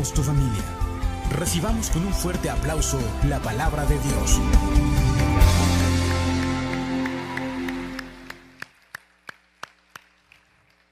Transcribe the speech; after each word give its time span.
Tu 0.00 0.22
familia. 0.22 0.64
Recibamos 1.30 1.90
con 1.90 2.06
un 2.06 2.14
fuerte 2.14 2.48
aplauso 2.48 2.98
la 3.28 3.38
palabra 3.38 3.84
de 3.84 3.98
Dios. 3.98 4.40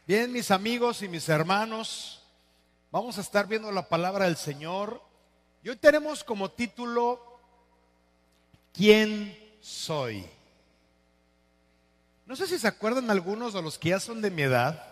Bien, 0.06 0.30
mis 0.30 0.50
amigos 0.50 1.00
y 1.00 1.08
mis 1.08 1.26
hermanos, 1.30 2.22
vamos 2.92 3.16
a 3.16 3.22
estar 3.22 3.48
viendo 3.48 3.72
la 3.72 3.88
palabra 3.88 4.26
del 4.26 4.36
Señor. 4.36 5.02
Y 5.62 5.70
hoy 5.70 5.76
tenemos 5.76 6.22
como 6.22 6.50
título, 6.50 7.40
¿quién 8.74 9.34
soy? 9.62 10.26
No 12.26 12.36
sé 12.36 12.46
si 12.46 12.58
se 12.58 12.68
acuerdan 12.68 13.10
algunos 13.10 13.54
de 13.54 13.62
los 13.62 13.78
que 13.78 13.88
ya 13.88 14.00
son 14.00 14.20
de 14.20 14.30
mi 14.30 14.42
edad, 14.42 14.84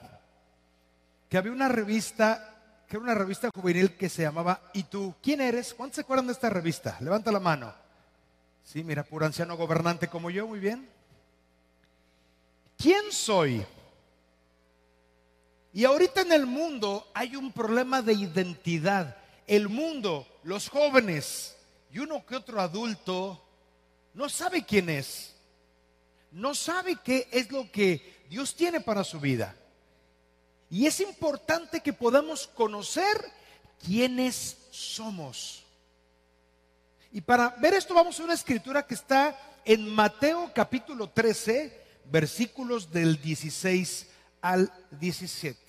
que 1.28 1.36
había 1.36 1.52
una 1.52 1.68
revista, 1.68 2.55
que 2.88 2.96
era 2.96 3.02
una 3.02 3.14
revista 3.14 3.50
juvenil 3.54 3.96
que 3.96 4.08
se 4.08 4.22
llamaba 4.22 4.60
¿Y 4.72 4.84
tú? 4.84 5.14
¿Quién 5.22 5.40
eres? 5.40 5.74
¿Cuántos 5.74 5.96
se 5.96 6.00
acuerdan 6.02 6.26
de 6.26 6.32
esta 6.32 6.50
revista? 6.50 6.96
Levanta 7.00 7.32
la 7.32 7.40
mano. 7.40 7.74
Sí, 8.62 8.84
mira, 8.84 9.02
puro 9.04 9.26
anciano 9.26 9.56
gobernante 9.56 10.08
como 10.08 10.30
yo, 10.30 10.46
muy 10.46 10.58
bien. 10.58 10.88
¿Quién 12.76 13.10
soy? 13.10 13.64
Y 15.72 15.84
ahorita 15.84 16.22
en 16.22 16.32
el 16.32 16.46
mundo 16.46 17.10
hay 17.12 17.36
un 17.36 17.52
problema 17.52 18.02
de 18.02 18.14
identidad. 18.14 19.16
El 19.46 19.68
mundo, 19.68 20.26
los 20.42 20.68
jóvenes 20.68 21.56
y 21.92 21.98
uno 21.98 22.24
que 22.24 22.36
otro 22.36 22.60
adulto 22.60 23.42
no 24.14 24.28
sabe 24.28 24.64
quién 24.64 24.88
es. 24.90 25.34
No 26.32 26.54
sabe 26.54 26.96
qué 27.02 27.28
es 27.30 27.50
lo 27.50 27.70
que 27.70 28.24
Dios 28.28 28.54
tiene 28.54 28.80
para 28.80 29.04
su 29.04 29.20
vida. 29.20 29.54
Y 30.70 30.86
es 30.86 31.00
importante 31.00 31.80
que 31.80 31.92
podamos 31.92 32.46
conocer 32.48 33.16
quiénes 33.84 34.56
somos. 34.70 35.64
Y 37.12 37.20
para 37.20 37.50
ver 37.50 37.74
esto 37.74 37.94
vamos 37.94 38.18
a 38.18 38.24
una 38.24 38.34
escritura 38.34 38.86
que 38.86 38.94
está 38.94 39.38
en 39.64 39.88
Mateo 39.88 40.50
capítulo 40.54 41.08
13, 41.08 41.84
versículos 42.06 42.90
del 42.90 43.20
16 43.20 44.08
al 44.42 44.72
17 44.90 45.66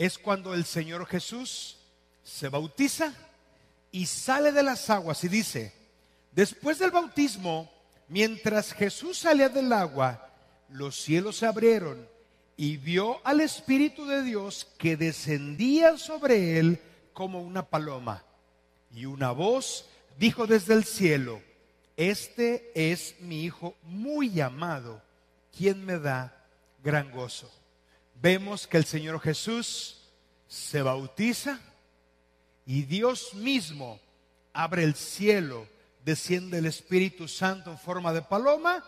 es 0.00 0.16
cuando 0.16 0.54
el 0.54 0.64
Señor 0.64 1.04
Jesús 1.04 1.76
se 2.24 2.48
bautiza 2.48 3.12
y 3.92 4.06
sale 4.06 4.50
de 4.50 4.62
las 4.62 4.88
aguas 4.88 5.22
y 5.24 5.28
dice, 5.28 5.74
después 6.32 6.78
del 6.78 6.90
bautismo, 6.90 7.70
mientras 8.08 8.72
Jesús 8.72 9.18
salía 9.18 9.50
del 9.50 9.70
agua, 9.74 10.30
los 10.70 10.96
cielos 10.96 11.36
se 11.36 11.44
abrieron 11.44 12.08
y 12.60 12.76
vio 12.76 13.20
al 13.24 13.40
Espíritu 13.40 14.04
de 14.04 14.22
Dios 14.22 14.68
que 14.76 14.96
descendía 14.96 15.96
sobre 15.96 16.58
él 16.58 16.78
como 17.14 17.40
una 17.40 17.64
paloma. 17.64 18.22
Y 18.92 19.06
una 19.06 19.30
voz 19.30 19.88
dijo 20.18 20.46
desde 20.46 20.74
el 20.74 20.84
cielo, 20.84 21.40
este 21.96 22.70
es 22.74 23.16
mi 23.20 23.44
Hijo 23.44 23.74
muy 23.84 24.40
amado, 24.40 25.00
quien 25.56 25.86
me 25.86 25.98
da 25.98 26.36
gran 26.82 27.10
gozo 27.10 27.50
vemos 28.20 28.66
que 28.66 28.76
el 28.76 28.84
Señor 28.84 29.20
Jesús 29.20 29.98
se 30.46 30.82
bautiza 30.82 31.58
y 32.66 32.82
Dios 32.82 33.34
mismo 33.34 33.98
abre 34.52 34.84
el 34.84 34.94
cielo, 34.94 35.66
desciende 36.04 36.58
el 36.58 36.66
Espíritu 36.66 37.28
Santo 37.28 37.70
en 37.70 37.78
forma 37.78 38.12
de 38.12 38.22
paloma 38.22 38.84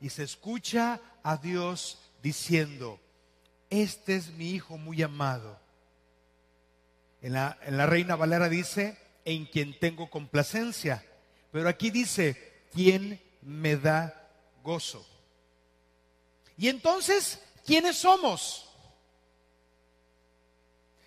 y 0.00 0.10
se 0.10 0.24
escucha 0.24 1.00
a 1.22 1.36
Dios 1.36 1.98
diciendo, 2.22 2.98
este 3.82 4.16
es 4.16 4.30
mi 4.32 4.50
Hijo 4.50 4.76
muy 4.76 5.02
amado. 5.02 5.58
En 7.22 7.32
la, 7.32 7.58
en 7.62 7.76
la 7.76 7.86
Reina 7.86 8.16
Valera 8.16 8.48
dice, 8.48 8.98
en 9.24 9.46
quien 9.46 9.78
tengo 9.78 10.10
complacencia, 10.10 11.04
pero 11.50 11.68
aquí 11.68 11.90
dice, 11.90 12.66
quien 12.72 13.20
me 13.42 13.76
da 13.76 14.28
gozo. 14.62 15.06
Y 16.56 16.68
entonces, 16.68 17.40
¿quiénes 17.64 17.96
somos? 17.96 18.68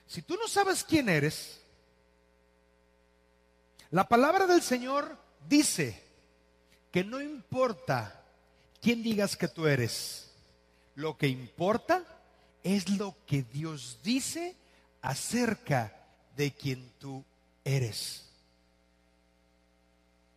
Si 0.07 0.21
tú 0.21 0.35
no 0.37 0.47
sabes 0.47 0.83
quién 0.83 1.09
eres, 1.09 1.59
la 3.91 4.07
palabra 4.07 4.47
del 4.47 4.61
Señor 4.61 5.17
dice 5.47 6.03
que 6.91 7.03
no 7.03 7.21
importa 7.21 8.23
quién 8.81 9.03
digas 9.03 9.35
que 9.35 9.47
tú 9.47 9.67
eres, 9.67 10.31
lo 10.95 11.17
que 11.17 11.27
importa 11.27 12.16
es 12.75 12.89
lo 12.89 13.15
que 13.25 13.43
Dios 13.43 13.99
dice 14.03 14.53
acerca 15.01 15.93
de 16.35 16.51
quien 16.51 16.91
tú 16.99 17.23
eres. 17.63 18.25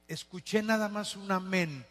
Escuché 0.07 0.63
nada 0.63 0.89
más 0.89 1.17
un 1.17 1.33
amén. 1.33 1.85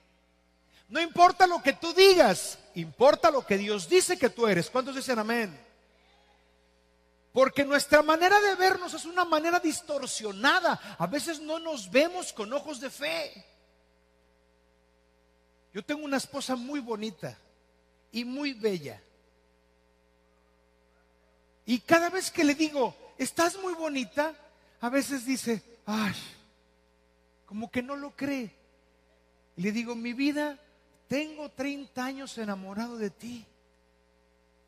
No 0.88 1.02
importa 1.02 1.46
lo 1.46 1.62
que 1.62 1.74
tú 1.74 1.94
digas, 1.94 2.58
importa 2.76 3.30
lo 3.30 3.46
que 3.46 3.58
Dios 3.58 3.90
dice 3.90 4.18
que 4.18 4.30
tú 4.30 4.48
eres. 4.48 4.70
¿Cuántos 4.70 4.96
dicen 4.96 5.20
amén? 5.20 5.60
Porque 7.34 7.66
nuestra 7.66 8.02
manera 8.02 8.40
de 8.40 8.56
vernos 8.56 8.94
es 8.94 9.04
una 9.04 9.26
manera 9.26 9.60
distorsionada. 9.60 10.80
A 10.98 11.06
veces 11.06 11.42
no 11.42 11.60
nos 11.60 11.92
vemos 11.92 12.32
con 12.32 12.54
ojos 12.54 12.80
de 12.80 12.90
fe. 12.90 13.46
Yo 15.74 15.84
tengo 15.84 16.06
una 16.06 16.18
esposa 16.18 16.56
muy 16.56 16.80
bonita 16.80 17.38
y 18.14 18.24
muy 18.24 18.54
bella. 18.54 19.02
Y 21.70 21.82
cada 21.82 22.10
vez 22.10 22.32
que 22.32 22.44
le 22.44 22.56
digo, 22.56 22.96
estás 23.20 23.56
muy 23.62 23.76
bonita, 23.76 24.34
a 24.82 24.90
veces 24.90 25.24
dice, 25.24 25.62
ay, 25.86 26.16
como 27.46 27.70
que 27.70 27.84
no 27.84 27.96
lo 27.96 28.10
cree. 28.16 28.50
Le 29.56 29.72
digo, 29.72 29.94
mi 29.94 30.14
vida, 30.14 30.58
tengo 31.08 31.48
30 31.50 32.04
años 32.04 32.36
enamorado 32.40 32.98
de 32.98 33.12
ti. 33.12 33.46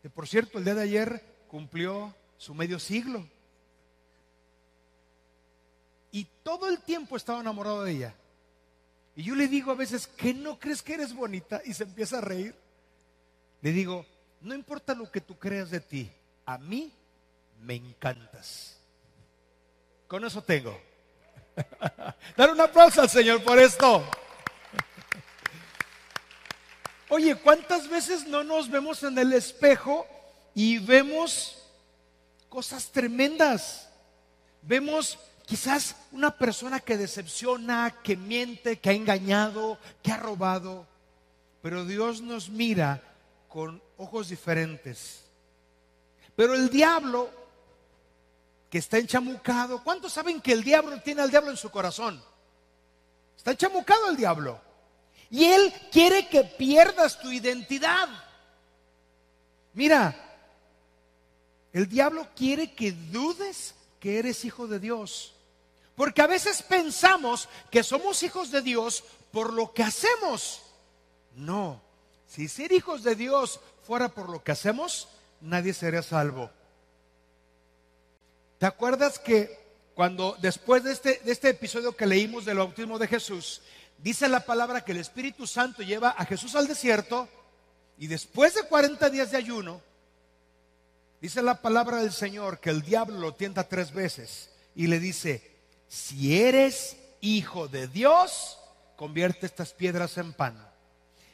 Que 0.04 0.12
por 0.12 0.28
cierto, 0.28 0.60
el 0.60 0.64
día 0.64 0.76
de 0.76 0.84
ayer 0.84 1.26
cumplió 1.48 2.14
su 2.38 2.54
medio 2.54 2.78
siglo. 2.78 3.28
Y 6.12 6.28
todo 6.44 6.70
el 6.70 6.82
tiempo 6.84 7.18
estaba 7.18 7.42
enamorado 7.42 7.84
de 7.84 7.94
ella. 7.94 8.16
Y 9.16 9.24
yo 9.24 9.34
le 9.34 9.48
digo 9.48 9.72
a 9.72 9.76
veces, 9.76 10.06
¿que 10.06 10.36
no 10.36 10.60
crees 10.60 10.84
que 10.84 10.94
eres 10.94 11.16
bonita? 11.16 11.64
Y 11.66 11.74
se 11.74 11.86
empieza 11.86 12.20
a 12.20 12.22
reír. 12.22 12.54
Le 13.64 13.72
digo, 13.72 14.06
no 14.42 14.54
importa 14.54 14.94
lo 14.94 15.10
que 15.12 15.22
tú 15.22 15.40
creas 15.40 15.72
de 15.72 15.80
ti, 15.80 16.12
a 16.46 16.58
mí 16.58 16.94
me 17.62 17.76
encantas. 17.76 18.78
Con 20.08 20.26
eso 20.26 20.42
tengo. 20.42 20.80
Dar 22.38 22.52
un 22.52 22.62
aplauso 22.62 23.02
al 23.02 23.10
Señor 23.10 23.44
por 23.44 23.60
esto. 23.60 24.04
Oye, 27.10 27.36
¿cuántas 27.36 27.90
veces 27.90 28.26
no 28.26 28.44
nos 28.44 28.70
vemos 28.70 29.04
en 29.04 29.18
el 29.18 29.34
espejo 29.34 30.08
y 30.54 30.78
vemos 30.80 31.62
cosas 32.52 32.92
tremendas. 32.92 33.88
Vemos 34.62 35.18
quizás 35.46 35.96
una 36.12 36.38
persona 36.38 36.82
que 36.82 36.98
decepciona, 36.98 37.96
que 38.04 38.18
miente, 38.18 38.78
que 38.78 38.90
ha 38.90 38.94
engañado, 38.94 39.80
que 40.04 40.12
ha 40.12 40.18
robado, 40.18 40.86
pero 41.62 41.86
Dios 41.86 42.22
nos 42.22 42.50
mira 42.50 43.02
con 43.48 43.82
ojos 43.98 44.28
diferentes. 44.28 45.24
Pero 46.42 46.56
el 46.56 46.72
diablo, 46.72 47.30
que 48.68 48.80
está 48.80 48.98
enchamucado, 48.98 49.84
¿cuántos 49.84 50.12
saben 50.12 50.42
que 50.42 50.52
el 50.52 50.64
diablo 50.64 51.00
tiene 51.00 51.22
al 51.22 51.30
diablo 51.30 51.52
en 51.52 51.56
su 51.56 51.70
corazón? 51.70 52.20
Está 53.38 53.52
enchamucado 53.52 54.10
el 54.10 54.18
diablo. 54.18 54.60
Y 55.30 55.46
él 55.46 55.72
quiere 55.92 56.28
que 56.30 56.44
pierdas 56.44 57.20
tu 57.20 57.32
identidad. 57.32 58.10
Mira, 59.76 60.16
el 61.74 61.88
diablo 61.88 62.28
quiere 62.36 62.74
que 62.74 62.92
dudes 62.92 63.76
que 64.00 64.18
eres 64.18 64.44
hijo 64.44 64.66
de 64.66 64.80
Dios. 64.80 65.36
Porque 65.96 66.24
a 66.24 66.28
veces 66.28 66.64
pensamos 66.64 67.50
que 67.70 67.84
somos 67.84 68.24
hijos 68.24 68.50
de 68.50 68.64
Dios 68.64 69.04
por 69.32 69.54
lo 69.54 69.74
que 69.74 69.84
hacemos. 69.84 70.64
No, 71.36 71.80
si 72.28 72.48
ser 72.48 72.72
hijos 72.72 73.04
de 73.04 73.14
Dios 73.14 73.60
fuera 73.86 74.10
por 74.10 74.28
lo 74.28 74.44
que 74.44 74.54
hacemos, 74.54 75.08
nadie 75.42 75.74
sería 75.74 76.04
salvo. 76.04 76.50
¿Te 78.58 78.66
acuerdas 78.66 79.20
que 79.20 79.60
cuando 79.96 80.38
después 80.42 80.84
de 80.84 80.92
este, 80.92 81.22
de 81.24 81.32
este 81.32 81.50
episodio 81.50 81.96
que 81.96 82.06
leímos 82.06 82.46
del 82.46 82.58
bautismo 82.58 83.00
de 83.00 83.08
Jesús, 83.08 83.62
dice 83.98 84.28
la 84.28 84.46
palabra 84.46 84.82
que 84.82 84.92
el 84.92 85.00
Espíritu 85.00 85.48
Santo 85.48 85.84
lleva 85.84 86.10
a 86.12 86.26
Jesús 86.26 86.56
al 86.56 86.68
desierto 86.68 87.28
y 87.98 88.08
después 88.08 88.56
de 88.56 88.64
40 88.64 89.10
días 89.10 89.32
de 89.32 89.38
ayuno, 89.38 89.82
Dice 91.22 91.44
la 91.44 91.62
palabra 91.62 91.98
del 91.98 92.12
Señor 92.12 92.60
que 92.60 92.72
el 92.72 92.82
diablo 92.82 93.20
lo 93.20 93.36
tienta 93.36 93.68
tres 93.68 93.94
veces 93.94 94.50
y 94.74 94.88
le 94.88 95.00
dice, 95.00 95.56
si 95.88 96.42
eres 96.42 96.98
hijo 97.22 97.68
de 97.68 97.88
Dios, 97.88 98.58
convierte 98.96 99.46
estas 99.46 99.72
piedras 99.72 100.18
en 100.18 100.34
pan. 100.34 100.71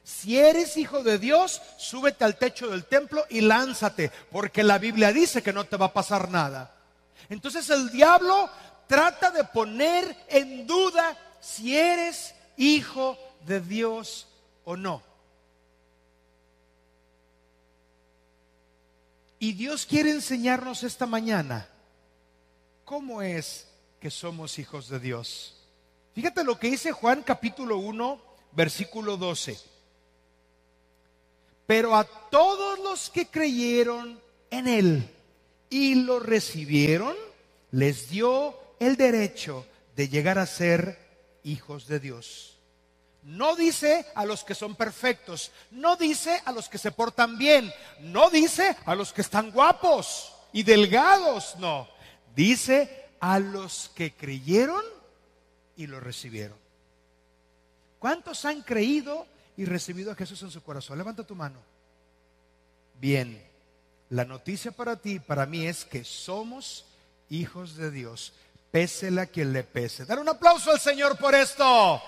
Si 0.07 0.39
eres 0.39 0.77
hijo 0.77 1.03
de 1.03 1.19
Dios, 1.19 1.61
súbete 1.75 2.23
al 2.23 2.37
techo 2.37 2.69
del 2.69 2.85
templo 2.85 3.25
y 3.29 3.41
lánzate, 3.41 4.09
porque 4.31 4.63
la 4.63 4.77
Biblia 4.77 5.11
dice 5.11 5.43
que 5.43 5.51
no 5.51 5.65
te 5.65 5.75
va 5.75 5.87
a 5.87 5.93
pasar 5.93 6.31
nada. 6.31 6.73
Entonces 7.27 7.69
el 7.69 7.91
diablo 7.91 8.49
trata 8.87 9.31
de 9.31 9.43
poner 9.43 10.15
en 10.29 10.65
duda 10.65 11.17
si 11.41 11.75
eres 11.75 12.33
hijo 12.55 13.19
de 13.45 13.59
Dios 13.59 14.29
o 14.63 14.77
no. 14.77 15.03
Y 19.39 19.51
Dios 19.51 19.85
quiere 19.85 20.11
enseñarnos 20.11 20.83
esta 20.83 21.05
mañana 21.05 21.67
cómo 22.85 23.21
es 23.21 23.67
que 23.99 24.09
somos 24.09 24.57
hijos 24.57 24.87
de 24.87 25.01
Dios. 25.01 25.57
Fíjate 26.15 26.45
lo 26.45 26.57
que 26.57 26.69
dice 26.69 26.93
Juan 26.93 27.23
capítulo 27.23 27.79
1, 27.79 28.21
versículo 28.53 29.17
12. 29.17 29.75
Pero 31.67 31.95
a 31.95 32.05
todos 32.05 32.79
los 32.79 33.09
que 33.09 33.27
creyeron 33.27 34.19
en 34.49 34.67
Él 34.67 35.09
y 35.69 35.95
lo 35.95 36.19
recibieron, 36.19 37.15
les 37.71 38.09
dio 38.09 38.57
el 38.79 38.95
derecho 38.95 39.65
de 39.95 40.07
llegar 40.07 40.39
a 40.39 40.45
ser 40.45 40.97
hijos 41.43 41.87
de 41.87 41.99
Dios. 41.99 42.57
No 43.23 43.57
dice 43.57 44.05
a 44.15 44.23
los 44.23 44.45
que 44.45 44.55
son 44.55 44.75
perfectos, 44.75 45.51
no 45.71 45.97
dice 45.97 46.41
a 46.45 46.53
los 46.53 46.69
que 46.69 46.77
se 46.77 46.91
portan 46.91 47.37
bien, 47.37 47.73
no 47.99 48.29
dice 48.29 48.77
a 48.85 48.95
los 48.95 49.11
que 49.11 49.19
están 49.19 49.51
guapos 49.51 50.33
y 50.53 50.63
delgados, 50.63 51.57
no. 51.57 51.89
Dice 52.33 53.09
a 53.19 53.39
los 53.39 53.91
que 53.93 54.13
creyeron 54.13 54.83
y 55.75 55.87
lo 55.87 55.99
recibieron. 55.99 56.57
¿Cuántos 57.99 58.45
han 58.45 58.61
creído 58.61 59.25
y 59.57 59.65
recibido 59.65 60.11
a 60.11 60.15
Jesús 60.15 60.41
en 60.43 60.51
su 60.51 60.63
corazón? 60.63 60.97
Levanta 60.97 61.25
tu 61.25 61.35
mano. 61.35 61.59
Bien, 62.99 63.43
la 64.09 64.23
noticia 64.23 64.71
para 64.71 64.95
ti 64.95 65.19
para 65.19 65.45
mí 65.45 65.65
es 65.65 65.83
que 65.83 66.03
somos 66.03 66.85
hijos 67.29 67.75
de 67.75 67.91
Dios. 67.91 68.33
Pésele 68.71 69.21
a 69.21 69.25
quien 69.25 69.51
le 69.51 69.63
pese. 69.63 70.05
Dar 70.05 70.19
un 70.19 70.29
aplauso 70.29 70.71
al 70.71 70.79
Señor 70.79 71.17
por 71.17 71.35
esto. 71.35 72.01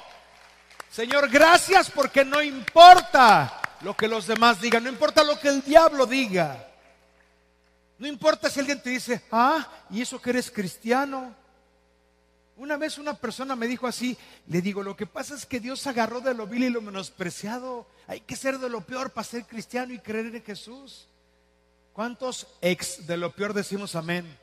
Señor, 0.90 1.30
gracias 1.30 1.92
porque 1.92 2.24
no 2.24 2.42
importa 2.42 3.62
lo 3.82 3.96
que 3.96 4.08
los 4.08 4.28
demás 4.28 4.60
digan, 4.60 4.84
no 4.84 4.90
importa 4.90 5.24
lo 5.24 5.40
que 5.40 5.50
el 5.50 5.62
diablo 5.62 6.06
diga. 6.06 6.68
No 7.98 8.08
importa 8.08 8.50
si 8.50 8.60
alguien 8.60 8.82
te 8.82 8.90
dice, 8.90 9.22
ah, 9.32 9.68
y 9.90 10.02
eso 10.02 10.22
que 10.22 10.30
eres 10.30 10.50
cristiano. 10.50 11.36
Una 12.60 12.76
vez 12.76 12.98
una 12.98 13.14
persona 13.14 13.56
me 13.56 13.68
dijo 13.68 13.88
así, 13.88 14.18
le 14.48 14.62
digo, 14.62 14.84
lo 14.84 14.94
que 14.94 15.06
pasa 15.06 15.34
es 15.34 15.46
que 15.46 15.62
Dios 15.62 15.88
agarró 15.88 16.20
de 16.20 16.34
lo 16.34 16.46
vil 16.46 16.66
y 16.66 16.70
lo 16.70 16.82
menospreciado. 16.82 17.88
Hay 18.06 18.20
que 18.20 18.36
ser 18.36 18.60
de 18.60 18.70
lo 18.70 18.82
peor 18.82 19.12
para 19.12 19.24
ser 19.24 19.46
cristiano 19.46 19.94
y 19.94 20.00
creer 20.00 20.36
en 20.36 20.44
Jesús. 20.44 21.08
¿Cuántos 21.94 22.48
ex 22.60 23.08
de 23.08 23.16
lo 23.16 23.32
peor 23.32 23.54
decimos 23.54 23.96
amén? 23.96 24.38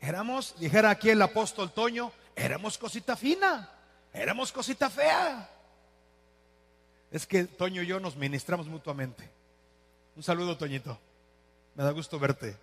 Éramos, 0.00 0.54
dijera 0.60 0.90
aquí 0.90 1.10
el 1.10 1.20
apóstol 1.20 1.72
Toño, 1.72 2.12
éramos 2.36 2.78
cosita 2.78 3.16
fina. 3.16 3.68
Éramos 4.12 4.52
cosita 4.52 4.88
fea. 4.88 5.50
Es 7.10 7.26
que 7.26 7.46
Toño 7.46 7.82
y 7.82 7.88
yo 7.88 7.98
nos 7.98 8.14
ministramos 8.14 8.68
mutuamente. 8.68 9.28
Un 10.14 10.22
saludo, 10.22 10.56
Toñito. 10.56 10.96
Me 11.74 11.82
da 11.82 11.90
gusto 11.90 12.16
verte. 12.20 12.56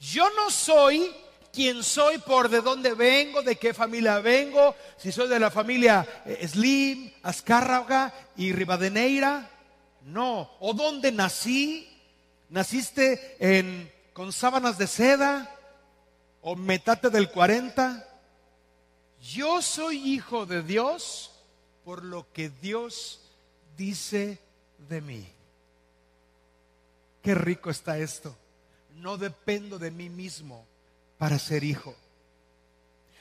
Yo 0.00 0.28
no 0.30 0.50
soy 0.50 1.14
quien 1.52 1.82
soy 1.82 2.18
por 2.18 2.48
de 2.48 2.60
dónde 2.60 2.94
vengo, 2.94 3.42
de 3.42 3.56
qué 3.56 3.74
familia 3.74 4.20
vengo, 4.20 4.74
si 4.96 5.12
soy 5.12 5.28
de 5.28 5.40
la 5.40 5.50
familia 5.50 6.06
eh, 6.24 6.46
Slim, 6.46 7.10
Azcárraga 7.22 8.12
y 8.36 8.52
Rivadeneira. 8.52 9.50
No. 10.04 10.50
¿O 10.60 10.72
dónde 10.74 11.12
nací? 11.12 11.88
¿Naciste 12.48 13.36
en, 13.40 13.92
con 14.12 14.32
sábanas 14.32 14.78
de 14.78 14.86
seda? 14.86 15.54
¿O 16.40 16.56
metate 16.56 17.10
del 17.10 17.30
40? 17.30 18.04
yo 19.20 19.60
soy 19.62 19.96
hijo 19.96 20.46
de 20.46 20.62
Dios 20.62 21.32
por 21.84 22.04
lo 22.04 22.32
que 22.32 22.50
Dios 22.50 23.20
dice 23.76 24.38
de 24.88 25.00
mí. 25.00 25.28
Qué 27.22 27.34
rico 27.34 27.70
está 27.70 27.98
esto. 27.98 28.36
No 28.96 29.16
dependo 29.16 29.78
de 29.78 29.90
mí 29.90 30.08
mismo 30.08 30.66
para 31.18 31.38
ser 31.38 31.64
hijo. 31.64 31.94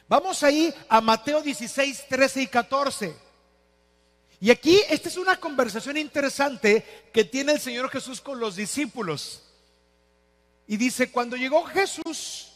Vamos 0.08 0.42
ahí 0.44 0.74
a 0.88 1.02
Mateo 1.02 1.42
16, 1.42 2.06
13 2.08 2.42
y 2.44 2.48
14. 2.48 3.16
Y 4.40 4.52
aquí 4.52 4.80
esta 4.90 5.10
es 5.10 5.18
una 5.18 5.40
conversación 5.40 5.98
interesante 5.98 7.10
que 7.12 7.26
tiene 7.26 7.54
el 7.54 7.60
Señor 7.60 7.90
Jesús 7.90 8.22
con 8.22 8.40
los 8.40 8.56
discípulos. 8.56 9.44
Y 10.68 10.78
dice, 10.78 11.12
cuando 11.12 11.36
llegó 11.36 11.64
Jesús, 11.66 12.54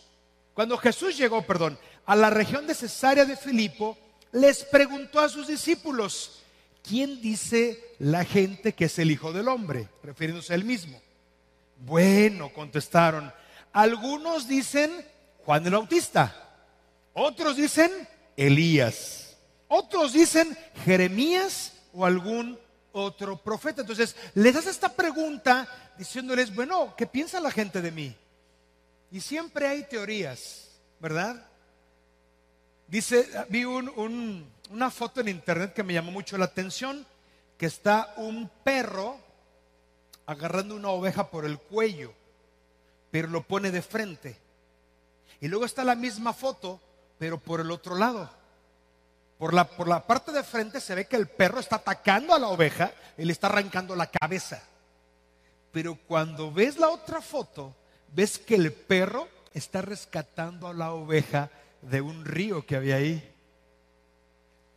cuando 0.54 0.78
Jesús 0.78 1.18
llegó, 1.18 1.42
perdón, 1.42 1.78
a 2.06 2.16
la 2.16 2.30
región 2.30 2.68
de 2.68 2.76
Cesarea 2.76 3.26
de 3.26 3.36
Filipo, 3.36 3.98
les 4.32 4.64
preguntó 4.64 5.20
a 5.20 5.30
sus 5.30 5.48
discípulos, 5.48 6.40
¿quién 6.84 7.22
dice 7.22 7.96
la 8.00 8.24
gente 8.26 8.74
que 8.74 8.86
es 8.86 9.00
el 9.00 9.12
Hijo 9.12 9.34
del 9.34 9.48
Hombre? 9.48 9.90
Refiriéndose 10.04 10.54
a 10.54 10.56
él 10.56 10.66
mismo. 10.66 11.02
Bueno, 11.86 12.54
contestaron, 12.54 13.34
algunos 13.74 14.48
dicen 14.48 14.92
Juan 15.46 15.66
el 15.66 15.74
Bautista, 15.74 16.36
otros 17.14 17.58
dicen 17.58 17.92
Elías, 18.38 19.38
otros 19.68 20.14
dicen 20.14 20.58
Jeremías 20.86 21.74
o 21.94 22.06
algún 22.06 22.60
otro 22.92 23.38
profeta. 23.38 23.82
Entonces, 23.82 24.16
les 24.36 24.56
hace 24.56 24.70
esta 24.70 24.94
pregunta 24.94 25.68
diciéndoles, 25.98 26.54
bueno, 26.54 26.94
¿qué 26.98 27.08
piensa 27.08 27.40
la 27.40 27.52
gente 27.52 27.82
de 27.82 27.92
mí? 27.92 28.16
Y 29.12 29.20
siempre 29.20 29.68
hay 29.68 29.84
teorías, 29.84 30.70
¿verdad? 31.00 31.48
Dice, 32.88 33.28
vi 33.50 33.64
una 33.66 34.92
foto 34.92 35.22
en 35.22 35.30
internet 35.30 35.74
que 35.74 35.84
me 35.84 35.94
llamó 35.94 36.12
mucho 36.12 36.38
la 36.38 36.46
atención, 36.46 37.06
que 37.58 37.66
está 37.66 38.14
un 38.18 38.50
perro 38.64 39.18
agarrando 40.26 40.76
una 40.76 40.90
oveja 40.90 41.30
por 41.30 41.46
el 41.46 41.60
cuello, 41.60 42.14
pero 43.10 43.28
lo 43.28 43.44
pone 43.44 43.72
de 43.72 43.82
frente. 43.82 44.38
Y 45.42 45.48
luego 45.48 45.66
está 45.66 45.84
la 45.84 45.96
misma 45.96 46.34
foto, 46.34 46.80
pero 47.18 47.40
por 47.40 47.60
el 47.60 47.72
otro 47.72 47.96
lado. 47.96 48.30
Por 49.40 49.56
la, 49.56 49.68
por 49.68 49.88
la 49.88 50.06
parte 50.06 50.32
de 50.32 50.44
frente 50.44 50.80
se 50.80 50.94
ve 50.94 51.08
que 51.08 51.16
el 51.16 51.28
perro 51.28 51.60
está 51.60 51.78
atacando 51.78 52.36
a 52.36 52.40
la 52.40 52.48
oveja 52.48 52.94
y 53.18 53.26
le 53.26 53.34
está 53.34 53.48
arrancando 53.48 53.96
la 53.96 54.06
cabeza. 54.06 54.62
Pero 55.72 55.98
cuando 56.08 56.52
ves 56.52 56.78
la 56.78 56.90
otra 56.90 57.22
foto, 57.22 57.76
ves 58.14 58.38
que 58.38 58.54
el 58.54 58.72
perro 58.72 59.28
está 59.54 59.82
rescatando 59.82 60.68
a 60.68 60.74
la 60.74 60.94
oveja 60.94 61.50
de 61.82 62.02
un 62.02 62.24
río 62.24 62.66
que 62.66 62.76
había 62.76 62.98
ahí. 62.98 63.28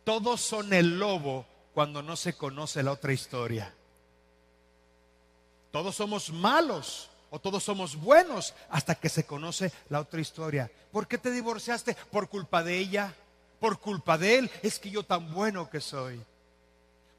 Todos 0.03 0.41
son 0.41 0.73
el 0.73 0.97
lobo 0.97 1.45
cuando 1.75 2.01
no 2.01 2.15
se 2.15 2.33
conoce 2.33 2.81
la 2.81 2.91
otra 2.91 3.13
historia. 3.13 3.71
Todos 5.71 5.95
somos 5.95 6.31
malos 6.31 7.09
o 7.35 7.39
todos 7.39 7.65
somos 7.65 7.97
buenos 7.97 8.53
hasta 8.69 8.95
que 8.95 9.09
se 9.09 9.25
conoce 9.25 9.69
la 9.89 9.99
otra 9.99 10.21
historia. 10.21 10.71
¿Por 10.89 11.05
qué 11.05 11.17
te 11.17 11.31
divorciaste? 11.31 11.93
Por 12.09 12.29
culpa 12.29 12.63
de 12.63 12.77
ella, 12.77 13.13
por 13.59 13.77
culpa 13.81 14.17
de 14.17 14.37
él. 14.37 14.51
Es 14.63 14.79
que 14.79 14.89
yo 14.89 15.03
tan 15.03 15.33
bueno 15.33 15.69
que 15.69 15.81
soy. 15.81 16.21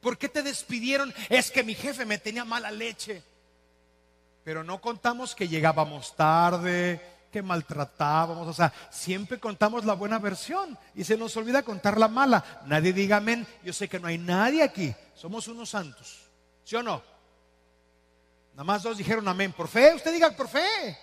¿Por 0.01 0.17
qué 0.17 0.31
te 0.31 0.43
despidieron? 0.43 1.13
Es 1.29 1.51
que 1.51 1.63
mi 1.63 1.75
jefe 1.75 2.07
me 2.07 2.17
tenía 2.17 2.47
mala 2.47 2.71
leche. 2.71 3.23
Pero 4.43 4.65
no 4.65 4.81
contamos 4.81 5.35
que 5.35 5.49
llegábamos 5.49 6.17
tarde, 6.17 6.99
que 7.31 7.43
maltratábamos, 7.43 8.49
o 8.49 8.55
sea, 8.55 8.73
siempre 8.89 9.39
contamos 9.39 9.85
la 9.85 9.93
buena 9.93 10.19
versión 10.19 10.79
y 10.95 11.05
se 11.05 11.19
nos 11.19 11.37
olvida 11.37 11.63
contar 11.63 11.99
la 11.99 12.09
mala. 12.09 12.63
Nadie 12.65 12.95
diga 12.95 13.19
amén, 13.19 13.47
yo 13.63 13.75
sé 13.75 13.87
que 13.87 14.01
no 14.01 14.09
hay 14.09 14.17
nadie 14.17 14.63
aquí, 14.63 14.95
somos 15.15 15.47
unos 15.47 15.69
santos, 15.69 16.23
¿sí 16.65 16.75
o 16.77 16.83
no? 16.83 17.16
Nada 18.57 18.65
más 18.65 18.83
dos 18.83 18.97
dijeron 18.97 19.29
amén, 19.29 19.53
por 19.53 19.69
fe, 19.69 19.93
usted 19.95 20.11
diga 20.15 20.31
por 20.31 20.49
fe. 20.49 20.97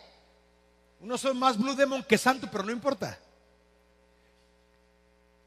Uno 1.00 1.19
son 1.19 1.38
más 1.38 1.55
Blue 1.55 1.75
Demon 1.75 2.01
que 2.01 2.17
santo, 2.17 2.50
pero 2.51 2.63
no 2.63 2.72
importa. 2.72 3.19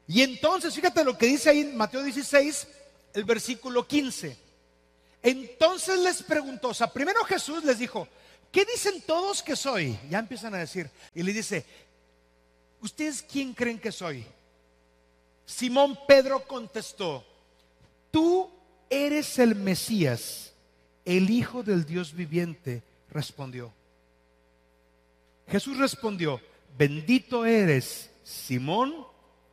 Y 0.07 0.21
entonces, 0.21 0.73
fíjate 0.73 1.03
lo 1.03 1.17
que 1.17 1.25
dice 1.25 1.49
ahí 1.49 1.59
en 1.59 1.75
Mateo 1.75 2.01
16, 2.01 2.65
el 3.13 3.25
versículo 3.25 3.85
15. 3.85 4.37
Entonces 5.21 5.99
les 5.99 6.23
preguntó, 6.23 6.69
o 6.69 6.73
sea, 6.73 6.87
primero 6.87 7.25
Jesús 7.25 7.65
les 7.65 7.77
dijo, 7.77 8.07
¿qué 8.53 8.63
dicen 8.63 9.01
todos 9.01 9.43
que 9.43 9.57
soy? 9.57 9.99
Ya 10.09 10.19
empiezan 10.19 10.55
a 10.55 10.59
decir. 10.59 10.89
Y 11.13 11.23
le 11.23 11.33
dice, 11.33 11.65
¿ustedes 12.79 13.21
quién 13.21 13.53
creen 13.53 13.81
que 13.81 13.91
soy? 13.91 14.25
Simón 15.45 15.99
Pedro 16.07 16.47
contestó, 16.47 17.25
tú 18.11 18.49
eres 18.89 19.37
el 19.39 19.55
Mesías, 19.55 20.53
el 21.07 21.29
Hijo 21.29 21.63
del 21.63 21.85
Dios 21.85 22.13
viviente, 22.13 22.83
respondió. 23.09 23.71
Jesús 25.47 25.77
respondió, 25.77 26.41
bendito 26.77 27.45
eres, 27.45 28.11
Simón, 28.23 28.93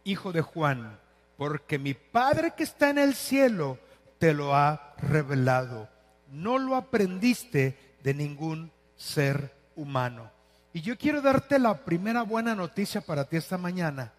hijo 0.02 0.32
de 0.32 0.42
Juan, 0.42 0.98
porque 1.36 1.78
mi 1.78 1.94
Padre 1.94 2.54
que 2.56 2.64
está 2.64 2.90
en 2.90 2.98
el 2.98 3.14
cielo 3.14 3.78
te 4.18 4.34
lo 4.34 4.56
ha 4.56 4.96
revelado. 4.98 5.88
No 6.32 6.58
lo 6.58 6.74
aprendiste 6.74 7.78
de 8.02 8.14
ningún 8.14 8.72
ser 8.96 9.54
humano. 9.76 10.32
Y 10.72 10.80
yo 10.80 10.98
quiero 10.98 11.22
darte 11.22 11.60
la 11.60 11.84
primera 11.84 12.22
buena 12.22 12.56
noticia 12.56 13.00
para 13.00 13.26
ti 13.26 13.36
esta 13.36 13.58
mañana. 13.58 14.12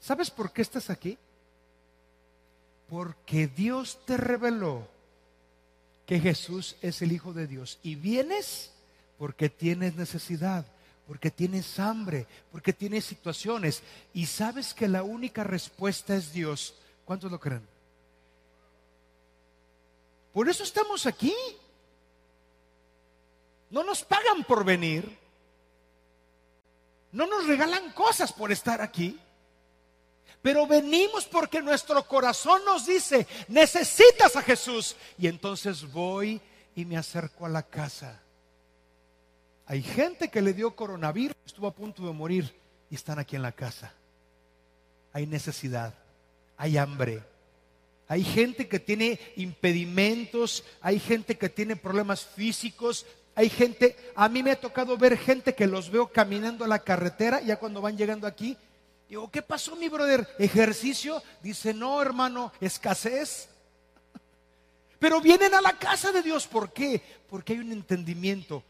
¿Sabes 0.00 0.30
por 0.30 0.50
qué 0.52 0.62
estás 0.62 0.88
aquí? 0.88 1.18
Porque 2.88 3.46
Dios 3.46 3.98
te 4.06 4.16
reveló 4.16 4.95
que 6.06 6.20
Jesús 6.20 6.76
es 6.80 7.02
el 7.02 7.12
Hijo 7.12 7.32
de 7.32 7.46
Dios. 7.46 7.78
Y 7.82 7.96
vienes 7.96 8.70
porque 9.18 9.50
tienes 9.50 9.96
necesidad, 9.96 10.64
porque 11.06 11.30
tienes 11.30 11.78
hambre, 11.78 12.26
porque 12.52 12.72
tienes 12.72 13.04
situaciones. 13.04 13.82
Y 14.14 14.26
sabes 14.26 14.72
que 14.72 14.88
la 14.88 15.02
única 15.02 15.44
respuesta 15.44 16.14
es 16.14 16.32
Dios. 16.32 16.74
¿Cuántos 17.04 17.30
lo 17.30 17.40
creen? 17.40 17.66
Por 20.32 20.48
eso 20.48 20.62
estamos 20.62 21.06
aquí. 21.06 21.34
No 23.70 23.82
nos 23.82 24.04
pagan 24.04 24.44
por 24.44 24.64
venir. 24.64 25.18
No 27.10 27.26
nos 27.26 27.46
regalan 27.46 27.90
cosas 27.92 28.32
por 28.32 28.52
estar 28.52 28.80
aquí. 28.80 29.18
Pero 30.46 30.64
venimos 30.64 31.24
porque 31.24 31.60
nuestro 31.60 32.06
corazón 32.06 32.64
nos 32.64 32.86
dice, 32.86 33.26
necesitas 33.48 34.36
a 34.36 34.42
Jesús. 34.42 34.94
Y 35.18 35.26
entonces 35.26 35.90
voy 35.90 36.40
y 36.76 36.84
me 36.84 36.96
acerco 36.96 37.46
a 37.46 37.48
la 37.48 37.64
casa. 37.64 38.22
Hay 39.66 39.82
gente 39.82 40.28
que 40.28 40.40
le 40.40 40.52
dio 40.52 40.76
coronavirus, 40.76 41.34
estuvo 41.44 41.66
a 41.66 41.74
punto 41.74 42.06
de 42.06 42.12
morir 42.12 42.54
y 42.88 42.94
están 42.94 43.18
aquí 43.18 43.34
en 43.34 43.42
la 43.42 43.50
casa. 43.50 43.92
Hay 45.12 45.26
necesidad, 45.26 45.92
hay 46.56 46.78
hambre. 46.78 47.24
Hay 48.06 48.22
gente 48.22 48.68
que 48.68 48.78
tiene 48.78 49.18
impedimentos, 49.34 50.62
hay 50.80 51.00
gente 51.00 51.36
que 51.36 51.48
tiene 51.48 51.74
problemas 51.74 52.24
físicos, 52.24 53.04
hay 53.34 53.50
gente, 53.50 53.96
a 54.14 54.28
mí 54.28 54.44
me 54.44 54.52
ha 54.52 54.60
tocado 54.60 54.96
ver 54.96 55.18
gente 55.18 55.56
que 55.56 55.66
los 55.66 55.90
veo 55.90 56.06
caminando 56.06 56.64
a 56.64 56.68
la 56.68 56.78
carretera, 56.78 57.40
ya 57.40 57.56
cuando 57.56 57.80
van 57.80 57.96
llegando 57.96 58.28
aquí, 58.28 58.56
digo, 59.08 59.30
¿qué 59.30 59.42
pasó 59.42 59.76
mi 59.76 59.88
brother? 59.88 60.28
¿Ejercicio? 60.38 61.22
Dice, 61.42 61.72
no 61.72 62.00
hermano, 62.00 62.52
escasez. 62.60 63.48
Pero 64.98 65.20
vienen 65.20 65.54
a 65.54 65.60
la 65.60 65.78
casa 65.78 66.12
de 66.12 66.22
Dios, 66.22 66.46
¿por 66.46 66.72
qué? 66.72 67.02
Porque 67.28 67.52
hay 67.54 67.58
un 67.60 67.72
entendimiento 67.72 68.62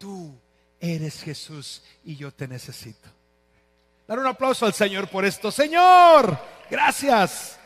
tú 0.00 0.34
eres 0.80 1.22
Jesús 1.22 1.82
y 2.02 2.16
yo 2.16 2.32
te 2.32 2.48
necesito. 2.48 3.08
Dar 4.08 4.18
un 4.18 4.26
aplauso 4.26 4.64
al 4.64 4.72
Señor 4.72 5.08
por 5.08 5.24
esto. 5.24 5.52
Señor, 5.52 6.36
gracias. 6.68 7.58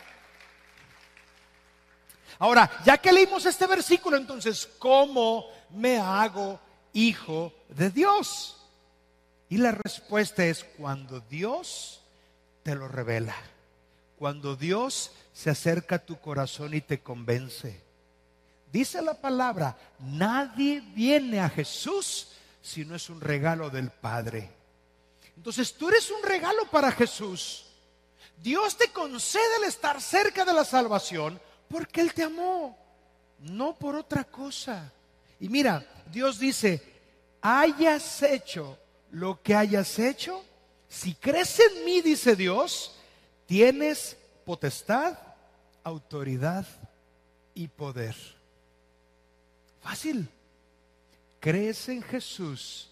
Ahora, 2.40 2.68
ya 2.84 2.98
que 2.98 3.12
leímos 3.12 3.46
este 3.46 3.68
versículo, 3.68 4.16
entonces, 4.16 4.68
¿cómo 4.78 5.46
me 5.70 5.96
hago 5.98 6.60
hijo 6.92 7.54
de 7.68 7.88
Dios? 7.90 8.60
Y 9.48 9.58
la 9.58 9.70
respuesta 9.70 10.44
es 10.44 10.64
cuando 10.76 11.20
Dios 11.20 12.02
te 12.64 12.74
lo 12.74 12.88
revela, 12.88 13.36
cuando 14.18 14.56
Dios 14.56 15.12
se 15.32 15.50
acerca 15.50 15.96
a 15.96 16.04
tu 16.04 16.18
corazón 16.18 16.74
y 16.74 16.80
te 16.80 17.00
convence. 17.00 17.80
Dice 18.72 19.00
la 19.02 19.14
palabra, 19.14 19.78
nadie 20.00 20.80
viene 20.80 21.38
a 21.40 21.48
Jesús 21.48 22.32
si 22.60 22.84
no 22.84 22.96
es 22.96 23.08
un 23.10 23.20
regalo 23.20 23.70
del 23.70 23.90
Padre. 23.90 24.50
Entonces 25.36 25.74
tú 25.74 25.88
eres 25.88 26.10
un 26.10 26.22
regalo 26.22 26.68
para 26.70 26.90
Jesús. 26.90 27.66
Dios 28.42 28.76
te 28.76 28.90
concede 28.90 29.56
el 29.58 29.64
estar 29.64 30.00
cerca 30.00 30.44
de 30.44 30.54
la 30.54 30.64
salvación 30.64 31.40
porque 31.68 32.00
Él 32.00 32.14
te 32.14 32.24
amó, 32.24 32.76
no 33.40 33.74
por 33.74 33.94
otra 33.94 34.24
cosa. 34.24 34.90
Y 35.38 35.48
mira, 35.48 35.86
Dios 36.10 36.38
dice, 36.38 36.82
hayas 37.42 38.22
hecho 38.22 38.78
lo 39.10 39.40
que 39.42 39.54
hayas 39.54 39.98
hecho, 39.98 40.42
si 40.94 41.14
crees 41.14 41.58
en 41.58 41.84
mí, 41.84 42.00
dice 42.00 42.36
Dios, 42.36 42.94
tienes 43.46 44.16
potestad, 44.44 45.18
autoridad 45.82 46.64
y 47.52 47.66
poder. 47.66 48.14
Fácil. 49.82 50.28
Crees 51.40 51.88
en 51.88 52.00
Jesús, 52.00 52.88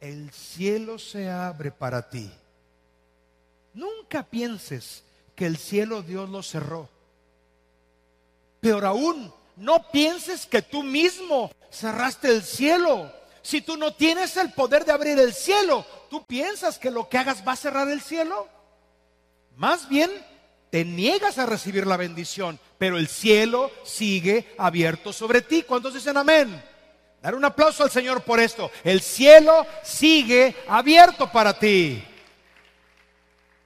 el 0.00 0.30
cielo 0.30 0.98
se 0.98 1.28
abre 1.28 1.70
para 1.70 2.08
ti. 2.08 2.30
Nunca 3.74 4.22
pienses 4.22 5.02
que 5.34 5.46
el 5.46 5.56
cielo 5.56 6.02
Dios 6.02 6.30
lo 6.30 6.42
cerró. 6.42 6.88
Peor 8.60 8.86
aún, 8.86 9.34
no 9.56 9.90
pienses 9.90 10.46
que 10.46 10.62
tú 10.62 10.82
mismo 10.82 11.50
cerraste 11.70 12.28
el 12.28 12.42
cielo. 12.42 13.12
Si 13.42 13.60
tú 13.60 13.76
no 13.76 13.92
tienes 13.92 14.36
el 14.38 14.52
poder 14.52 14.86
de 14.86 14.92
abrir 14.92 15.18
el 15.18 15.34
cielo, 15.34 15.84
¿tú 16.14 16.24
piensas 16.26 16.78
que 16.78 16.92
lo 16.92 17.08
que 17.08 17.18
hagas 17.18 17.42
va 17.44 17.54
a 17.54 17.56
cerrar 17.56 17.88
el 17.88 18.00
cielo? 18.00 18.46
Más 19.56 19.88
bien, 19.88 20.08
te 20.70 20.84
niegas 20.84 21.38
a 21.38 21.46
recibir 21.46 21.88
la 21.88 21.96
bendición, 21.96 22.60
pero 22.78 22.98
el 22.98 23.08
cielo 23.08 23.72
sigue 23.82 24.54
abierto 24.56 25.12
sobre 25.12 25.42
ti. 25.42 25.64
¿Cuántos 25.64 25.92
dicen 25.92 26.16
amén? 26.16 26.62
Dar 27.20 27.34
un 27.34 27.44
aplauso 27.44 27.82
al 27.82 27.90
Señor 27.90 28.22
por 28.22 28.38
esto. 28.38 28.70
El 28.84 29.00
cielo 29.00 29.66
sigue 29.82 30.54
abierto 30.68 31.32
para 31.32 31.58
ti. 31.58 32.04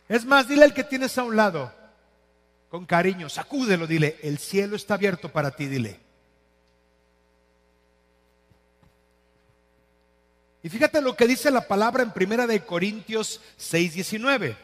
Es 0.08 0.24
más, 0.24 0.48
dile 0.48 0.64
al 0.64 0.72
que 0.72 0.84
tienes 0.84 1.18
a 1.18 1.24
un 1.24 1.36
lado, 1.36 1.70
con 2.70 2.86
cariño, 2.86 3.28
sacúdelo, 3.28 3.86
dile, 3.86 4.18
el 4.22 4.38
cielo 4.38 4.74
está 4.74 4.94
abierto 4.94 5.28
para 5.30 5.50
ti, 5.50 5.66
dile. 5.66 6.00
Y 10.68 10.70
fíjate 10.70 11.00
lo 11.00 11.16
que 11.16 11.26
dice 11.26 11.50
la 11.50 11.66
palabra 11.66 12.02
en 12.02 12.10
Primera 12.10 12.46
de 12.46 12.62
Corintios 12.62 13.40
6:19 13.58 14.54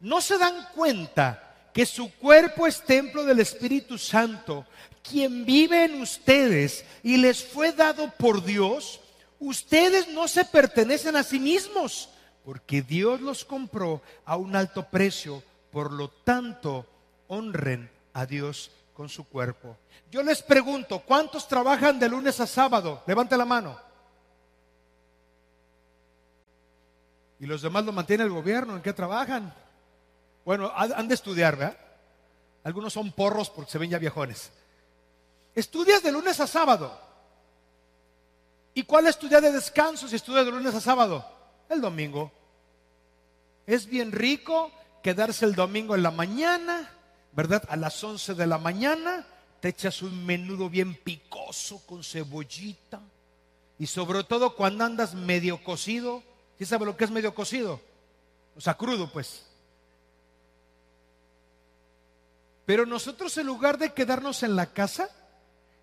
no 0.00 0.20
se 0.20 0.38
dan 0.38 0.66
cuenta 0.74 1.68
que 1.72 1.86
su 1.86 2.12
cuerpo 2.14 2.66
es 2.66 2.82
templo 2.82 3.22
del 3.22 3.38
Espíritu 3.38 3.96
Santo, 3.96 4.66
quien 5.08 5.44
vive 5.44 5.84
en 5.84 6.00
ustedes 6.00 6.84
y 7.04 7.18
les 7.18 7.44
fue 7.44 7.70
dado 7.70 8.10
por 8.18 8.42
Dios, 8.42 9.00
ustedes 9.38 10.08
no 10.08 10.26
se 10.26 10.44
pertenecen 10.44 11.14
a 11.14 11.22
sí 11.22 11.38
mismos, 11.38 12.08
porque 12.44 12.82
Dios 12.82 13.20
los 13.20 13.44
compró 13.44 14.02
a 14.24 14.36
un 14.36 14.56
alto 14.56 14.84
precio, 14.90 15.44
por 15.70 15.92
lo 15.92 16.08
tanto, 16.08 16.86
honren 17.28 17.88
a 18.14 18.26
Dios 18.26 18.72
con 18.94 19.08
su 19.08 19.22
cuerpo. 19.28 19.76
Yo 20.10 20.24
les 20.24 20.42
pregunto, 20.42 21.04
¿cuántos 21.06 21.46
trabajan 21.46 22.00
de 22.00 22.08
lunes 22.08 22.40
a 22.40 22.48
sábado? 22.48 23.04
Levante 23.06 23.36
la 23.36 23.44
mano. 23.44 23.89
Y 27.40 27.46
los 27.46 27.62
demás 27.62 27.84
lo 27.84 27.92
mantiene 27.92 28.24
el 28.24 28.30
gobierno, 28.30 28.76
¿en 28.76 28.82
qué 28.82 28.92
trabajan? 28.92 29.52
Bueno, 30.44 30.70
han 30.74 31.08
de 31.08 31.14
estudiar, 31.14 31.56
¿verdad? 31.56 31.78
Algunos 32.62 32.92
son 32.92 33.12
porros 33.12 33.48
porque 33.48 33.70
se 33.70 33.78
ven 33.78 33.90
ya 33.90 33.98
viejones. 33.98 34.52
Estudias 35.54 36.02
de 36.02 36.12
lunes 36.12 36.38
a 36.38 36.46
sábado. 36.46 37.00
¿Y 38.74 38.82
cuál 38.82 39.06
estudia 39.06 39.40
de 39.40 39.52
descanso 39.52 40.06
si 40.06 40.16
estudias 40.16 40.44
de 40.44 40.52
lunes 40.52 40.74
a 40.74 40.80
sábado? 40.80 41.24
El 41.68 41.80
domingo. 41.80 42.30
Es 43.66 43.86
bien 43.86 44.12
rico 44.12 44.70
quedarse 45.02 45.46
el 45.46 45.54
domingo 45.54 45.94
en 45.94 46.02
la 46.02 46.10
mañana, 46.10 46.90
¿verdad? 47.32 47.64
A 47.70 47.76
las 47.76 48.04
11 48.04 48.34
de 48.34 48.46
la 48.46 48.58
mañana 48.58 49.26
te 49.60 49.68
echas 49.68 50.02
un 50.02 50.26
menudo 50.26 50.68
bien 50.68 50.94
picoso 50.94 51.86
con 51.86 52.04
cebollita. 52.04 53.00
Y 53.78 53.86
sobre 53.86 54.24
todo 54.24 54.54
cuando 54.56 54.84
andas 54.84 55.14
medio 55.14 55.64
cocido. 55.64 56.22
¿Sí 56.60 56.66
sabe 56.66 56.84
lo 56.84 56.94
que 56.94 57.04
es 57.04 57.10
medio 57.10 57.34
cocido? 57.34 57.80
O 58.54 58.60
sea, 58.60 58.74
crudo, 58.74 59.10
pues. 59.10 59.46
Pero 62.66 62.84
nosotros 62.84 63.34
en 63.38 63.46
lugar 63.46 63.78
de 63.78 63.94
quedarnos 63.94 64.42
en 64.42 64.56
la 64.56 64.66
casa, 64.66 65.08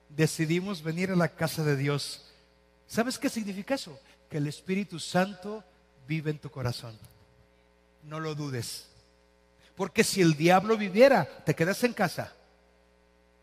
decidimos 0.07 0.84
venir 0.84 1.10
a 1.10 1.15
la 1.15 1.29
casa 1.29 1.63
de 1.63 1.75
Dios. 1.77 2.25
¿Sabes 2.86 3.17
qué 3.17 3.27
significa 3.27 3.74
eso? 3.74 4.00
Que 4.29 4.38
el 4.38 4.46
Espíritu 4.46 5.00
Santo 5.00 5.63
vive 6.07 6.29
en 6.29 6.38
tu 6.38 6.51
corazón. 6.51 6.96
No 8.03 8.19
lo 8.19 8.36
dudes. 8.36 8.86
Porque 9.75 10.03
si 10.03 10.22
el 10.22 10.36
diablo 10.38 10.77
viviera, 10.77 11.25
te 11.43 11.55
quedas 11.55 11.84
en 11.86 11.93
casa 11.93 12.31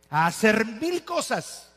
a 0.09 0.29
hacer 0.29 0.65
mil 0.65 1.05
cosas. 1.05 1.69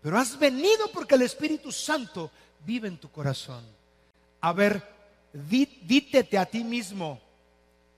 Pero 0.00 0.18
has 0.18 0.38
venido 0.38 0.90
porque 0.94 1.14
el 1.14 1.22
Espíritu 1.22 1.70
Santo 1.70 2.30
vive 2.64 2.88
en 2.88 2.96
tu 2.96 3.10
corazón. 3.10 3.83
A 4.44 4.52
ver, 4.52 4.82
dítete 5.32 6.36
a 6.36 6.44
ti 6.44 6.62
mismo, 6.62 7.18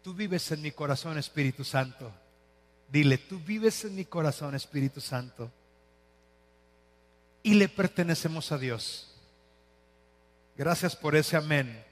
tú 0.00 0.14
vives 0.14 0.52
en 0.52 0.62
mi 0.62 0.70
corazón, 0.70 1.18
Espíritu 1.18 1.64
Santo. 1.64 2.12
Dile, 2.88 3.18
tú 3.18 3.40
vives 3.40 3.84
en 3.84 3.96
mi 3.96 4.04
corazón, 4.04 4.54
Espíritu 4.54 5.00
Santo. 5.00 5.50
Y 7.42 7.54
le 7.54 7.68
pertenecemos 7.68 8.52
a 8.52 8.58
Dios. 8.58 9.12
Gracias 10.56 10.94
por 10.94 11.16
ese 11.16 11.36
amén. 11.36 11.84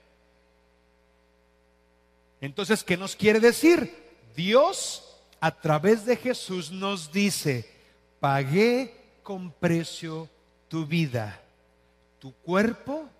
Entonces, 2.41 2.85
¿qué 2.85 2.97
nos 2.97 3.17
quiere 3.17 3.41
decir? 3.41 3.93
Dios 4.37 5.17
a 5.41 5.51
través 5.51 6.07
de 6.07 6.17
Jesús 6.17 6.71
nos 6.71 7.11
dice, 7.11 7.69
pagué 8.21 8.95
con 9.25 9.51
precio 9.51 10.29
tu 10.69 10.87
vida, 10.87 11.43
tu 12.21 12.33
cuerpo 12.33 13.11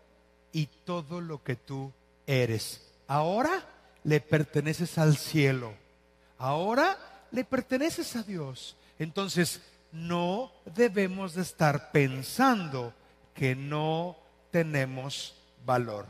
y 0.55 0.67
todo 0.85 1.21
lo 1.21 1.43
que 1.43 1.57
tú 1.57 1.93
eres. 2.27 2.81
Ahora 3.09 3.67
le 4.05 4.21
perteneces 4.21 4.97
al 4.97 5.19
cielo. 5.19 5.75
Ahora 6.39 7.27
le 7.33 7.45
perteneces 7.45 8.15
a 8.17 8.23
Dios. 8.23 8.77
Entonces, 8.99 9.61
no 9.91 10.53
debemos 10.65 11.35
de 11.35 11.43
estar 11.43 11.91
pensando 11.91 12.95
que 13.35 13.57
no 13.57 14.17
tenemos 14.53 15.35
valor. 15.67 16.07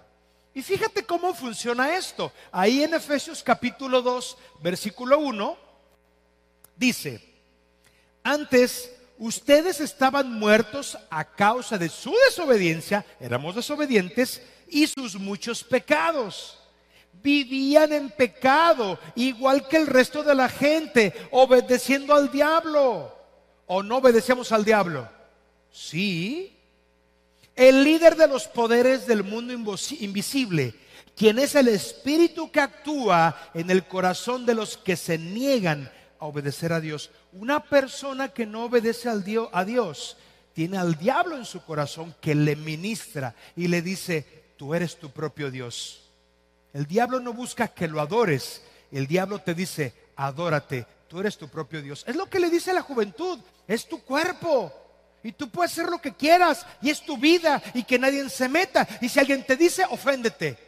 Y 0.53 0.63
fíjate 0.63 1.05
cómo 1.05 1.35
funciona 1.35 1.97
esto. 1.97 2.31
Ahí 2.53 2.83
en 2.83 2.93
Efesios 2.93 3.43
capítulo 3.43 4.03
2, 4.03 4.39
versículo 4.63 5.19
1, 5.21 5.57
dice, 6.77 7.35
antes 8.23 8.93
ustedes 9.25 9.81
estaban 9.81 10.31
muertos 10.31 10.99
a 11.09 11.25
causa 11.25 11.79
de 11.79 11.89
su 11.89 12.15
desobediencia, 12.29 13.07
éramos 13.19 13.55
desobedientes, 13.55 14.43
y 14.69 14.87
sus 14.87 15.19
muchos 15.19 15.65
pecados. 15.65 16.59
Vivían 17.23 17.95
en 17.95 18.11
pecado, 18.11 18.99
igual 19.15 19.67
que 19.67 19.79
el 19.79 19.87
resto 19.87 20.23
de 20.23 20.35
la 20.35 20.51
gente, 20.51 21.15
obedeciendo 21.31 22.15
al 22.15 22.31
diablo. 22.31 23.17
¿O 23.67 23.83
no 23.83 23.97
obedecemos 23.97 24.53
al 24.53 24.63
diablo? 24.63 25.09
Sí. 25.73 26.55
El 27.57 27.83
líder 27.83 28.17
de 28.17 28.29
los 28.29 28.47
poderes 28.47 29.07
del 29.07 29.25
mundo 29.25 29.55
invisible, 30.01 30.75
quien 31.17 31.39
es 31.39 31.55
el 31.55 31.69
espíritu 31.69 32.51
que 32.51 32.61
actúa 32.61 33.51
en 33.55 33.71
el 33.71 33.87
corazón 33.87 34.45
de 34.45 34.55
los 34.55 34.77
que 34.77 34.97
se 34.97 35.17
niegan 35.17 35.91
obedecer 36.27 36.73
a 36.73 36.81
Dios. 36.81 37.11
Una 37.33 37.61
persona 37.61 38.29
que 38.29 38.47
no 38.47 38.65
obedece 38.65 39.09
al 39.09 39.25
Dios, 39.25 39.49
a 39.53 39.65
Dios 39.65 40.17
tiene 40.55 40.79
al 40.79 40.97
diablo 40.97 41.37
en 41.37 41.45
su 41.45 41.65
corazón 41.65 42.15
que 42.21 42.35
le 42.35 42.57
ministra 42.57 43.35
y 43.57 43.69
le 43.69 43.83
dice, 43.83 44.45
tú 44.57 44.75
eres 44.75 44.97
tu 44.99 45.11
propio 45.11 45.51
Dios. 45.51 46.03
El 46.73 46.87
diablo 46.87 47.21
no 47.21 47.33
busca 47.33 47.69
que 47.69 47.89
lo 47.89 48.01
adores, 48.01 48.63
el 48.91 49.07
diablo 49.07 49.41
te 49.41 49.55
dice, 49.55 49.93
adórate, 50.17 50.87
tú 51.09 51.21
eres 51.21 51.37
tu 51.37 51.49
propio 51.49 51.83
Dios. 51.83 52.05
Es 52.07 52.17
lo 52.17 52.31
que 52.31 52.41
le 52.41 52.51
dice 52.51 52.73
la 52.73 52.83
juventud, 52.83 53.39
es 53.67 53.89
tu 53.89 54.03
cuerpo. 54.03 54.73
Y 55.23 55.33
tú 55.33 55.49
puedes 55.49 55.73
hacer 55.73 55.89
lo 55.89 56.01
que 56.01 56.15
quieras 56.15 56.67
y 56.83 56.91
es 56.91 57.01
tu 57.01 57.17
vida 57.17 57.63
y 57.73 57.85
que 57.85 57.99
nadie 57.99 58.29
se 58.29 58.49
meta. 58.49 58.87
Y 59.01 59.09
si 59.09 59.19
alguien 59.19 59.45
te 59.45 59.57
dice, 59.57 59.85
oféndete. 59.91 60.59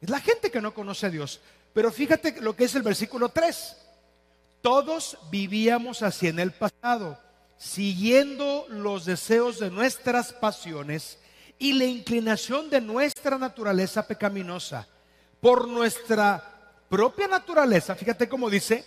Es 0.00 0.10
la 0.10 0.20
gente 0.20 0.50
que 0.50 0.60
no 0.60 0.74
conoce 0.74 1.06
a 1.06 1.10
Dios. 1.10 1.40
Pero 1.72 1.90
fíjate 1.90 2.40
lo 2.40 2.54
que 2.54 2.64
es 2.64 2.74
el 2.74 2.82
versículo 2.82 3.30
3. 3.30 3.76
Todos 4.62 5.16
vivíamos 5.30 6.02
así 6.02 6.28
en 6.28 6.38
el 6.38 6.52
pasado, 6.52 7.18
siguiendo 7.56 8.66
los 8.68 9.04
deseos 9.04 9.58
de 9.58 9.70
nuestras 9.70 10.32
pasiones 10.32 11.18
y 11.58 11.72
la 11.74 11.84
inclinación 11.84 12.68
de 12.68 12.80
nuestra 12.80 13.38
naturaleza 13.38 14.06
pecaminosa. 14.06 14.86
Por 15.40 15.68
nuestra 15.68 16.42
propia 16.88 17.28
naturaleza, 17.28 17.94
fíjate 17.94 18.28
cómo 18.28 18.50
dice, 18.50 18.84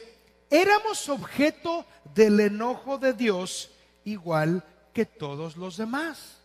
éramos 0.49 1.09
objeto 1.09 1.85
del 2.13 2.39
enojo 2.39 2.97
de 2.97 3.13
Dios 3.13 3.71
igual 4.05 4.63
que 4.93 5.05
todos 5.05 5.57
los 5.57 5.77
demás. 5.77 6.37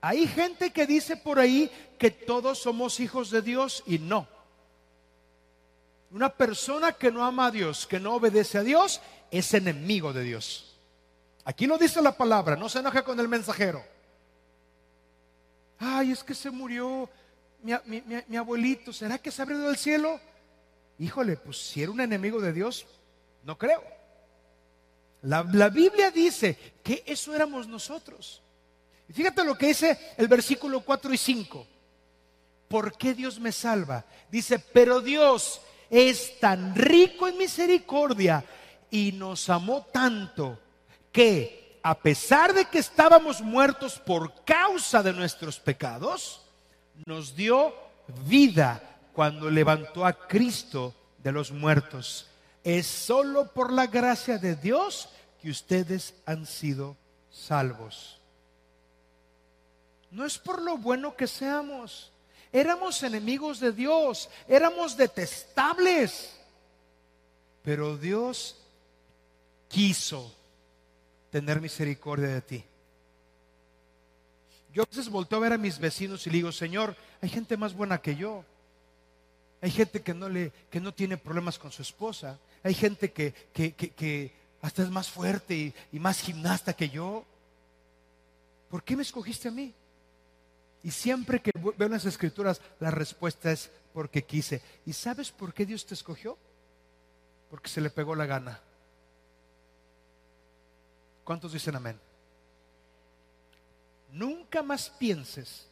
Hay 0.00 0.26
gente 0.26 0.70
que 0.70 0.86
dice 0.86 1.16
por 1.16 1.38
ahí 1.38 1.70
que 1.98 2.10
todos 2.10 2.58
somos 2.58 3.00
hijos 3.00 3.30
de 3.30 3.42
Dios 3.42 3.82
y 3.86 3.98
no. 3.98 4.26
Una 6.10 6.30
persona 6.30 6.92
que 6.92 7.10
no 7.10 7.24
ama 7.24 7.46
a 7.46 7.50
Dios, 7.50 7.86
que 7.86 8.00
no 8.00 8.14
obedece 8.14 8.58
a 8.58 8.62
Dios, 8.62 9.00
es 9.30 9.52
enemigo 9.52 10.12
de 10.12 10.22
Dios. 10.22 10.76
Aquí 11.44 11.66
lo 11.66 11.78
dice 11.78 12.00
la 12.00 12.16
palabra, 12.16 12.56
no 12.56 12.68
se 12.68 12.78
enoje 12.78 13.02
con 13.02 13.18
el 13.20 13.28
mensajero. 13.28 13.84
Ay, 15.78 16.12
es 16.12 16.24
que 16.24 16.34
se 16.34 16.50
murió 16.50 17.08
mi, 17.62 18.36
abuelito, 18.36 18.92
¿será 18.92 19.18
que 19.18 19.30
se 19.30 19.42
abrió 19.42 19.58
del 19.58 19.76
cielo? 19.76 20.20
Híjole, 20.98 21.36
pues 21.36 21.58
si 21.58 21.82
era 21.82 21.92
un 21.92 22.00
enemigo 22.00 22.40
de 22.40 22.52
Dios, 22.52 22.86
no 23.44 23.56
creo. 23.58 23.82
La, 25.22 25.42
la, 25.52 25.68
Biblia 25.68 26.10
dice 26.10 26.56
que 26.82 27.02
eso 27.06 27.34
éramos 27.34 27.66
nosotros. 27.66 28.42
Y 29.08 29.12
fíjate 29.12 29.44
lo 29.44 29.56
que 29.58 29.68
dice 29.68 30.14
el 30.16 30.28
versículo 30.28 30.80
4 30.80 31.12
y 31.12 31.18
5. 31.18 31.66
¿Por 32.68 32.96
qué 32.96 33.14
Dios 33.14 33.40
me 33.40 33.50
salva? 33.50 34.04
Dice, 34.30 34.58
pero 34.58 35.00
Dios 35.00 35.60
es 35.90 36.38
tan 36.38 36.74
rico 36.74 37.28
en 37.28 37.38
misericordia 37.38 38.44
y 38.90 39.12
nos 39.12 39.48
amó 39.48 39.86
tanto 39.92 40.58
que 41.12 41.78
a 41.82 41.94
pesar 41.94 42.52
de 42.52 42.66
que 42.66 42.78
estábamos 42.78 43.40
muertos 43.40 43.98
por 43.98 44.44
causa 44.44 45.02
de 45.02 45.12
nuestros 45.12 45.58
pecados, 45.58 46.42
nos 47.06 47.34
dio 47.34 47.74
vida 48.26 48.82
cuando 49.12 49.50
levantó 49.50 50.04
a 50.04 50.26
Cristo 50.26 50.94
de 51.22 51.32
los 51.32 51.50
muertos. 51.50 52.28
Es 52.64 52.86
solo 52.86 53.52
por 53.52 53.72
la 53.72 53.86
gracia 53.86 54.38
de 54.38 54.56
Dios 54.56 55.08
que 55.40 55.50
ustedes 55.50 56.14
han 56.26 56.46
sido 56.46 56.96
salvos. 57.30 58.20
No 60.10 60.24
es 60.24 60.38
por 60.38 60.62
lo 60.62 60.76
bueno 60.76 61.16
que 61.16 61.26
seamos. 61.26 62.12
Éramos 62.52 63.02
enemigos 63.02 63.60
de 63.60 63.72
Dios, 63.72 64.28
éramos 64.48 64.96
detestables. 64.96 66.34
Pero 67.62 67.96
Dios 67.96 68.56
quiso 69.68 70.34
tener 71.30 71.60
misericordia 71.60 72.28
de 72.28 72.40
ti. 72.40 72.64
Yo 74.72 74.82
a 74.82 74.86
veces 74.86 75.08
volteo 75.08 75.38
a 75.38 75.42
ver 75.42 75.52
a 75.52 75.58
mis 75.58 75.78
vecinos 75.78 76.26
y 76.26 76.30
le 76.30 76.36
digo, 76.36 76.52
Señor, 76.52 76.96
hay 77.20 77.28
gente 77.28 77.56
más 77.56 77.74
buena 77.74 77.98
que 77.98 78.16
yo. 78.16 78.44
Hay 79.60 79.70
gente 79.70 80.02
que 80.02 80.14
no, 80.14 80.28
le, 80.28 80.52
que 80.70 80.80
no 80.80 80.92
tiene 80.94 81.16
problemas 81.16 81.58
con 81.58 81.72
su 81.72 81.82
esposa. 81.82 82.38
Hay 82.62 82.74
gente 82.74 83.12
que, 83.12 83.32
que, 83.52 84.32
hasta 84.62 84.82
es 84.82 84.90
más 84.90 85.10
fuerte 85.10 85.54
y, 85.54 85.74
y 85.92 85.98
más 85.98 86.20
gimnasta 86.20 86.74
que 86.74 86.88
yo. 86.88 87.24
¿Por 88.70 88.82
qué 88.82 88.96
me 88.96 89.02
escogiste 89.02 89.48
a 89.48 89.50
mí? 89.50 89.74
Y 90.88 90.90
siempre 90.90 91.42
que 91.42 91.52
veo 91.76 91.88
las 91.90 92.06
escrituras, 92.06 92.62
la 92.80 92.90
respuesta 92.90 93.52
es 93.52 93.70
porque 93.92 94.24
quise. 94.24 94.62
¿Y 94.86 94.94
sabes 94.94 95.30
por 95.30 95.52
qué 95.52 95.66
Dios 95.66 95.84
te 95.84 95.92
escogió? 95.92 96.38
Porque 97.50 97.68
se 97.68 97.82
le 97.82 97.90
pegó 97.90 98.14
la 98.14 98.24
gana. 98.24 98.58
¿Cuántos 101.24 101.52
dicen 101.52 101.76
amén? 101.76 102.00
Nunca 104.12 104.62
más 104.62 104.88
pienses, 104.88 105.66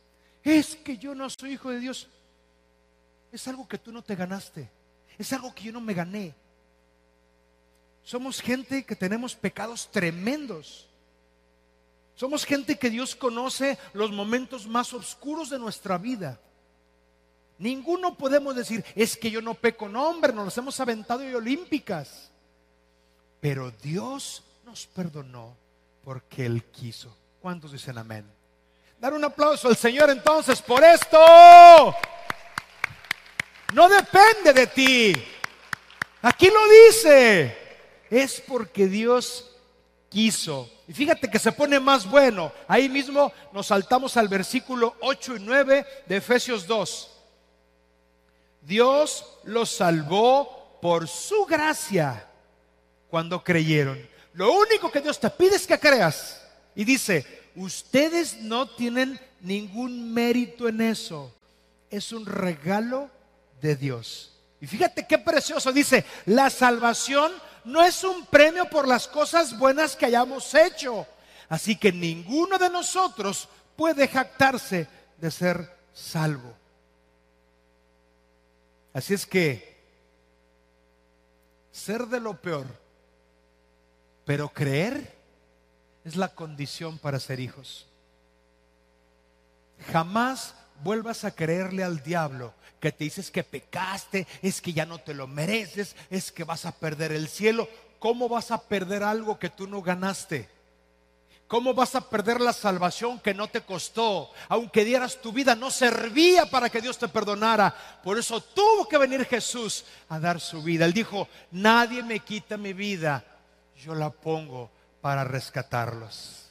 es 0.44 0.76
que 0.76 0.98
yo 0.98 1.14
no 1.14 1.30
soy 1.30 1.54
hijo 1.54 1.70
de 1.70 1.80
Dios. 1.80 2.08
Es 3.32 3.48
algo 3.48 3.66
que 3.66 3.78
tú 3.78 3.92
no 3.92 4.04
te 4.04 4.16
ganaste. 4.16 4.68
Es 5.16 5.32
algo 5.32 5.54
que 5.54 5.62
yo 5.62 5.72
no 5.72 5.80
me 5.80 5.94
gané. 5.94 6.34
Somos 8.04 8.42
gente 8.42 8.84
que 8.84 8.96
tenemos 8.96 9.34
pecados 9.34 9.90
tremendos. 9.90 10.86
Somos 12.16 12.46
gente 12.46 12.78
que 12.78 12.88
Dios 12.88 13.14
conoce 13.14 13.78
los 13.92 14.10
momentos 14.10 14.66
más 14.66 14.92
oscuros 14.94 15.50
de 15.50 15.58
nuestra 15.58 15.98
vida. 15.98 16.40
Ninguno 17.58 18.16
podemos 18.16 18.56
decir, 18.56 18.84
es 18.94 19.16
que 19.18 19.30
yo 19.30 19.42
no 19.42 19.54
peco, 19.54 19.88
no 19.88 20.08
hombre, 20.08 20.32
nos 20.32 20.46
los 20.46 20.58
hemos 20.58 20.80
aventado 20.80 21.28
y 21.28 21.34
olímpicas. 21.34 22.30
Pero 23.40 23.70
Dios 23.82 24.42
nos 24.64 24.86
perdonó 24.86 25.54
porque 26.02 26.46
Él 26.46 26.64
quiso. 26.64 27.14
¿Cuántos 27.40 27.72
dicen 27.72 27.98
amén? 27.98 28.24
Dar 28.98 29.12
un 29.12 29.24
aplauso 29.24 29.68
al 29.68 29.76
Señor 29.76 30.08
entonces 30.08 30.62
por 30.62 30.82
esto. 30.82 31.18
No 33.74 33.88
depende 33.90 34.54
de 34.54 34.66
ti. 34.68 35.12
Aquí 36.22 36.48
lo 36.48 36.66
dice. 36.86 37.58
Es 38.08 38.40
porque 38.40 38.86
Dios 38.86 39.55
Y 40.18 40.92
fíjate 40.94 41.28
que 41.28 41.38
se 41.38 41.52
pone 41.52 41.78
más 41.78 42.08
bueno. 42.08 42.50
Ahí 42.66 42.88
mismo 42.88 43.30
nos 43.52 43.66
saltamos 43.66 44.16
al 44.16 44.28
versículo 44.28 44.96
8 45.00 45.36
y 45.36 45.40
9 45.40 45.86
de 46.06 46.16
Efesios 46.16 46.66
2. 46.66 47.10
Dios 48.62 49.26
los 49.44 49.70
salvó 49.70 50.78
por 50.80 51.06
su 51.06 51.44
gracia 51.44 52.26
cuando 53.10 53.44
creyeron. 53.44 54.08
Lo 54.32 54.52
único 54.52 54.90
que 54.90 55.02
Dios 55.02 55.20
te 55.20 55.28
pide 55.28 55.56
es 55.56 55.66
que 55.66 55.78
creas. 55.78 56.42
Y 56.74 56.84
dice, 56.84 57.50
ustedes 57.54 58.40
no 58.40 58.70
tienen 58.70 59.20
ningún 59.42 60.14
mérito 60.14 60.66
en 60.66 60.80
eso. 60.80 61.30
Es 61.90 62.10
un 62.12 62.24
regalo 62.24 63.10
de 63.60 63.76
Dios. 63.76 64.32
Y 64.62 64.66
fíjate 64.66 65.06
qué 65.06 65.18
precioso. 65.18 65.72
Dice, 65.72 66.06
la 66.24 66.48
salvación 66.48 67.32
no 67.66 67.82
es 67.82 68.04
un 68.04 68.24
premio 68.26 68.70
por 68.70 68.86
las 68.86 69.08
cosas 69.08 69.58
buenas 69.58 69.96
que 69.96 70.06
hayamos 70.06 70.54
hecho. 70.54 71.04
Así 71.48 71.76
que 71.76 71.92
ninguno 71.92 72.58
de 72.58 72.70
nosotros 72.70 73.48
puede 73.74 74.06
jactarse 74.06 74.86
de 75.18 75.30
ser 75.32 75.76
salvo. 75.92 76.54
Así 78.92 79.14
es 79.14 79.26
que, 79.26 79.76
ser 81.72 82.06
de 82.06 82.20
lo 82.20 82.40
peor, 82.40 82.66
pero 84.24 84.48
creer 84.48 85.12
es 86.04 86.14
la 86.14 86.28
condición 86.28 86.98
para 86.98 87.18
ser 87.18 87.40
hijos. 87.40 87.84
Jamás 89.92 90.54
vuelvas 90.82 91.24
a 91.24 91.34
creerle 91.34 91.84
al 91.84 92.02
diablo 92.02 92.54
que 92.80 92.92
te 92.92 93.04
dices 93.04 93.30
que 93.30 93.42
pecaste, 93.42 94.26
es 94.42 94.60
que 94.60 94.72
ya 94.72 94.86
no 94.86 94.98
te 94.98 95.14
lo 95.14 95.26
mereces, 95.26 95.96
es 96.10 96.30
que 96.30 96.44
vas 96.44 96.66
a 96.66 96.72
perder 96.72 97.12
el 97.12 97.28
cielo. 97.28 97.68
¿Cómo 97.98 98.28
vas 98.28 98.50
a 98.50 98.62
perder 98.62 99.02
algo 99.02 99.38
que 99.38 99.48
tú 99.48 99.66
no 99.66 99.82
ganaste? 99.82 100.48
¿Cómo 101.48 101.74
vas 101.74 101.94
a 101.94 102.00
perder 102.00 102.40
la 102.40 102.52
salvación 102.52 103.20
que 103.20 103.32
no 103.32 103.48
te 103.48 103.60
costó? 103.60 104.30
Aunque 104.48 104.84
dieras 104.84 105.20
tu 105.20 105.32
vida, 105.32 105.54
no 105.54 105.70
servía 105.70 106.50
para 106.50 106.68
que 106.68 106.80
Dios 106.80 106.98
te 106.98 107.08
perdonara. 107.08 107.74
Por 108.02 108.18
eso 108.18 108.40
tuvo 108.40 108.88
que 108.88 108.98
venir 108.98 109.24
Jesús 109.24 109.84
a 110.08 110.18
dar 110.18 110.40
su 110.40 110.62
vida. 110.62 110.84
Él 110.84 110.92
dijo, 110.92 111.28
nadie 111.52 112.02
me 112.02 112.18
quita 112.18 112.56
mi 112.56 112.72
vida, 112.72 113.24
yo 113.76 113.94
la 113.94 114.10
pongo 114.10 114.70
para 115.00 115.22
rescatarlos. 115.22 116.50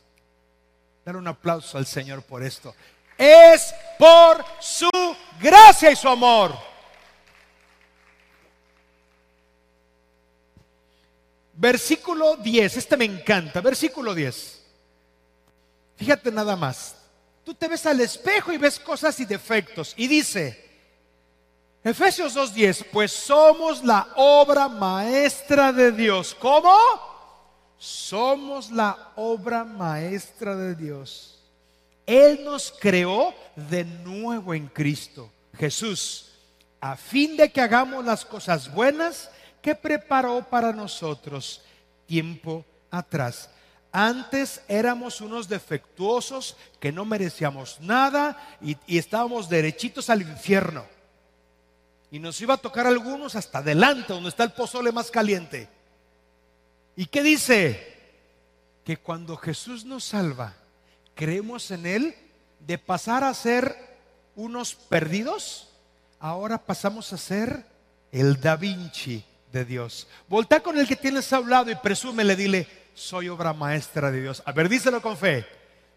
Dar 1.04 1.18
un 1.18 1.28
aplauso 1.28 1.78
al 1.78 1.86
Señor 1.86 2.24
por 2.24 2.42
esto. 2.42 2.74
Es 3.18 3.74
por 3.98 4.44
su 4.60 4.90
gracia 5.40 5.92
y 5.92 5.96
su 5.96 6.08
amor. 6.08 6.56
Versículo 11.54 12.36
10, 12.36 12.78
este 12.78 12.98
me 12.98 13.06
encanta, 13.06 13.62
versículo 13.62 14.14
10. 14.14 14.62
Fíjate 15.96 16.32
nada 16.32 16.56
más. 16.56 16.96
Tú 17.46 17.54
te 17.54 17.68
ves 17.68 17.86
al 17.86 18.02
espejo 18.02 18.52
y 18.52 18.58
ves 18.58 18.80
cosas 18.80 19.20
y 19.20 19.26
defectos. 19.26 19.94
Y 19.96 20.08
dice, 20.08 20.66
Efesios 21.84 22.36
2.10, 22.36 22.88
pues 22.92 23.12
somos 23.12 23.84
la 23.84 24.10
obra 24.16 24.68
maestra 24.68 25.72
de 25.72 25.92
Dios. 25.92 26.36
¿Cómo? 26.40 26.76
Somos 27.78 28.72
la 28.72 29.12
obra 29.16 29.64
maestra 29.64 30.56
de 30.56 30.76
Dios. 30.76 31.35
Él 32.06 32.44
nos 32.44 32.74
creó 32.80 33.34
de 33.56 33.84
nuevo 33.84 34.54
en 34.54 34.68
Cristo, 34.68 35.32
Jesús, 35.58 36.32
a 36.80 36.96
fin 36.96 37.36
de 37.36 37.52
que 37.52 37.62
hagamos 37.62 38.06
las 38.06 38.26
cosas 38.26 38.72
buenas 38.72 39.30
que 39.62 39.74
preparó 39.74 40.46
para 40.48 40.72
nosotros 40.72 41.62
tiempo 42.06 42.64
atrás. 42.92 43.50
Antes 43.92 44.62
éramos 44.68 45.22
unos 45.22 45.48
defectuosos 45.48 46.58
que 46.80 46.92
no 46.92 47.06
merecíamos 47.06 47.80
nada 47.80 48.38
y, 48.62 48.78
estábamos 48.98 49.48
derechitos 49.50 50.10
al 50.10 50.22
infierno. 50.22 50.86
Y 52.12 52.20
nos 52.20 52.40
iba 52.42 52.54
a 52.56 52.58
tocar 52.58 52.86
algunos 52.86 53.36
hasta 53.36 53.60
adelante, 53.60 54.14
donde 54.14 54.30
está 54.30 54.44
el 54.44 54.52
pozole 54.52 54.92
más 54.92 55.10
caliente. 55.10 55.70
¿Y 56.96 57.06
qué 57.08 57.24
dice? 57.24 57.98
Que 58.84 58.98
cuando 58.98 59.38
Jesús 59.38 59.86
nos 59.86 60.04
salva, 60.04 60.54
creemos 61.16 61.72
en 61.72 61.86
Él, 61.86 62.16
de 62.60 62.78
pasar 62.78 63.24
a 63.24 63.34
ser 63.34 63.76
unos 64.36 64.76
perdidos, 64.76 65.70
ahora 66.20 66.58
pasamos 66.58 67.12
a 67.14 67.18
ser 67.18 67.66
el 68.12 68.40
Da 68.40 68.56
Vinci 68.56 69.24
de 69.52 69.66
Dios. 69.66 70.08
Volta 70.28 70.60
con 70.60 70.78
el 70.78 70.88
que 70.88 70.96
tienes 70.96 71.32
hablado 71.34 71.72
y 71.72 71.76
presúmele, 71.76 72.36
dile, 72.36 72.68
soy 72.94 73.30
obra 73.30 73.54
maestra 73.54 74.12
de 74.12 74.22
Dios. 74.22 74.44
A 74.46 74.52
ver, 74.52 74.70
díselo 74.70 75.02
con 75.02 75.18
fe. 75.18 75.46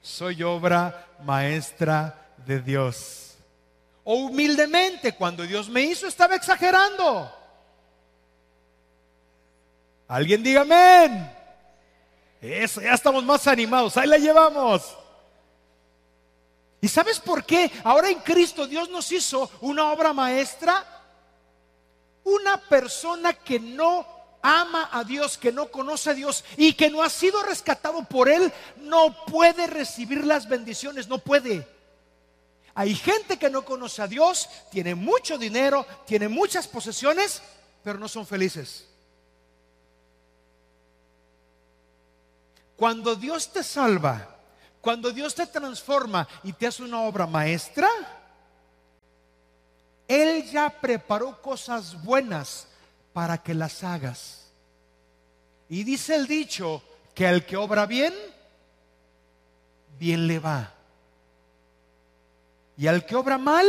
Soy 0.00 0.42
obra 0.42 1.06
maestra 1.24 2.32
de 2.46 2.60
Dios. 2.60 3.36
O 4.04 4.14
humildemente, 4.14 5.14
cuando 5.14 5.42
Dios 5.42 5.68
me 5.68 5.82
hizo, 5.82 6.06
estaba 6.06 6.34
exagerando. 6.34 7.32
Alguien 10.06 10.42
diga 10.42 10.62
amén. 10.62 11.30
Eso, 12.40 12.80
ya 12.80 12.94
estamos 12.94 13.24
más 13.24 13.46
animados. 13.46 13.96
Ahí 13.96 14.08
la 14.08 14.18
llevamos. 14.18 14.96
¿Y 16.80 16.88
sabes 16.88 17.18
por 17.18 17.44
qué? 17.44 17.70
Ahora 17.84 18.08
en 18.08 18.20
Cristo 18.20 18.66
Dios 18.66 18.88
nos 18.88 19.10
hizo 19.10 19.50
una 19.60 19.90
obra 19.90 20.12
maestra 20.12 20.98
una 22.28 22.58
persona 22.60 23.32
que 23.32 23.58
no 23.58 24.06
ama 24.42 24.88
a 24.92 25.02
Dios, 25.04 25.38
que 25.38 25.50
no 25.50 25.70
conoce 25.70 26.10
a 26.10 26.14
Dios 26.14 26.44
y 26.56 26.74
que 26.74 26.90
no 26.90 27.02
ha 27.02 27.10
sido 27.10 27.42
rescatado 27.42 28.04
por 28.04 28.28
Él, 28.28 28.52
no 28.76 29.24
puede 29.26 29.66
recibir 29.66 30.24
las 30.24 30.48
bendiciones, 30.48 31.08
no 31.08 31.18
puede. 31.18 31.66
Hay 32.74 32.94
gente 32.94 33.38
que 33.38 33.50
no 33.50 33.64
conoce 33.64 34.02
a 34.02 34.06
Dios, 34.06 34.48
tiene 34.70 34.94
mucho 34.94 35.36
dinero, 35.38 35.84
tiene 36.06 36.28
muchas 36.28 36.68
posesiones, 36.68 37.42
pero 37.82 37.98
no 37.98 38.08
son 38.08 38.26
felices. 38.26 38.86
Cuando 42.76 43.16
Dios 43.16 43.52
te 43.52 43.64
salva, 43.64 44.37
cuando 44.80 45.10
Dios 45.10 45.34
te 45.34 45.46
transforma 45.46 46.26
y 46.42 46.52
te 46.52 46.66
hace 46.66 46.82
una 46.82 47.02
obra 47.02 47.26
maestra, 47.26 47.88
él 50.06 50.48
ya 50.50 50.70
preparó 50.70 51.40
cosas 51.42 52.02
buenas 52.02 52.68
para 53.12 53.38
que 53.38 53.54
las 53.54 53.84
hagas. 53.84 54.46
Y 55.68 55.84
dice 55.84 56.14
el 56.14 56.26
dicho 56.26 56.82
que 57.14 57.26
al 57.26 57.44
que 57.44 57.56
obra 57.56 57.84
bien, 57.84 58.14
bien 59.98 60.26
le 60.26 60.38
va. 60.38 60.72
Y 62.76 62.86
al 62.86 63.04
que 63.04 63.16
obra 63.16 63.36
mal, 63.36 63.66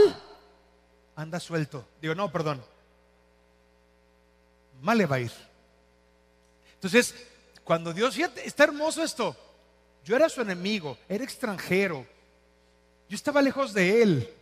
anda 1.15 1.39
suelto. 1.39 1.85
Digo, 2.01 2.15
no, 2.15 2.31
perdón. 2.31 2.63
Mal 4.81 4.97
le 4.97 5.05
va 5.05 5.17
a 5.17 5.19
ir. 5.21 5.31
Entonces, 6.75 7.13
cuando 7.65 7.91
Dios, 7.91 8.15
fíjate, 8.15 8.47
está 8.47 8.63
hermoso 8.63 9.03
esto. 9.03 9.35
Yo 10.03 10.15
era 10.15 10.29
su 10.29 10.41
enemigo, 10.41 10.97
era 11.07 11.23
extranjero. 11.23 12.05
Yo 13.07 13.15
estaba 13.15 13.41
lejos 13.41 13.73
de 13.73 14.01
él. 14.01 14.33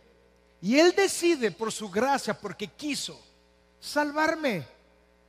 Y 0.60 0.78
Él 0.78 0.92
decide 0.96 1.50
por 1.50 1.72
su 1.72 1.88
gracia, 1.90 2.34
porque 2.34 2.66
quiso 2.66 3.20
salvarme, 3.80 4.66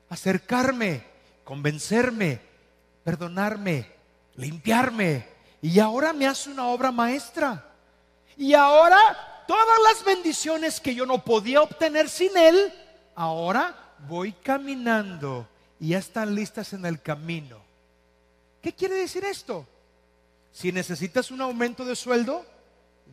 acercarme, 0.10 1.04
convencerme, 1.44 2.39
perdonarme, 3.04 3.88
limpiarme. 4.36 5.28
Y 5.62 5.80
ahora 5.80 6.13
me 6.13 6.28
hace 6.28 6.50
una 6.50 6.68
obra 6.68 6.92
maestra. 6.92 7.65
Y 8.38 8.54
ahora 8.54 9.44
todas 9.48 9.80
las 9.84 10.04
bendiciones 10.04 10.80
que 10.80 10.96
yo 10.96 11.06
no 11.06 11.24
podía 11.24 11.62
obtener 11.62 12.10
sin 12.10 12.36
Él, 12.38 12.74
ahora 13.15 13.76
voy 14.08 14.32
caminando 14.32 15.48
y 15.80 15.89
ya 15.89 16.00
están 16.00 16.36
listas 16.36 16.74
en 16.74 16.86
el 16.86 17.02
camino. 17.02 17.58
¿Qué 18.62 18.74
quiere 18.74 18.96
decir 18.96 19.24
esto? 19.26 19.65
Si 20.60 20.72
necesitas 20.72 21.32
un 21.32 21.41
aumento 21.41 21.86
de 21.86 21.95
sueldo, 21.95 22.45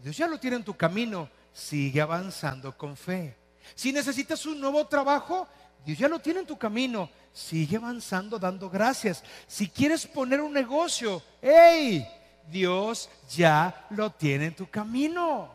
Dios 0.02 0.16
ya 0.16 0.26
lo 0.26 0.40
tiene 0.40 0.56
en 0.56 0.64
tu 0.64 0.76
camino 0.76 1.28
sigue 1.56 2.02
avanzando 2.02 2.76
con 2.76 2.96
fe. 2.96 3.34
Si 3.74 3.92
necesitas 3.92 4.44
un 4.44 4.60
nuevo 4.60 4.86
trabajo, 4.86 5.48
Dios 5.84 5.98
ya 5.98 6.08
lo 6.08 6.18
tiene 6.18 6.40
en 6.40 6.46
tu 6.46 6.58
camino. 6.58 7.08
Sigue 7.32 7.78
avanzando 7.78 8.38
dando 8.38 8.68
gracias. 8.68 9.24
Si 9.46 9.68
quieres 9.68 10.06
poner 10.06 10.40
un 10.40 10.52
negocio, 10.52 11.22
hey, 11.40 12.06
Dios 12.48 13.08
ya 13.34 13.86
lo 13.90 14.10
tiene 14.10 14.46
en 14.46 14.54
tu 14.54 14.68
camino. 14.68 15.50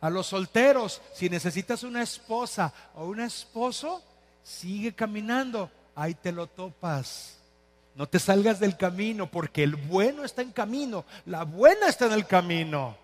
A 0.00 0.08
los 0.08 0.28
solteros, 0.28 1.02
si 1.12 1.28
necesitas 1.28 1.82
una 1.82 2.02
esposa 2.02 2.72
o 2.94 3.06
un 3.06 3.20
esposo, 3.20 4.02
sigue 4.42 4.94
caminando. 4.94 5.68
Ahí 5.96 6.14
te 6.14 6.30
lo 6.30 6.46
topas. 6.46 7.39
No 7.94 8.08
te 8.08 8.18
salgas 8.18 8.60
del 8.60 8.76
camino 8.76 9.30
porque 9.30 9.62
el 9.62 9.76
bueno 9.76 10.24
está 10.24 10.42
en 10.42 10.52
camino. 10.52 11.04
La 11.26 11.44
buena 11.44 11.88
está 11.88 12.06
en 12.06 12.12
el 12.12 12.26
camino. 12.26 12.96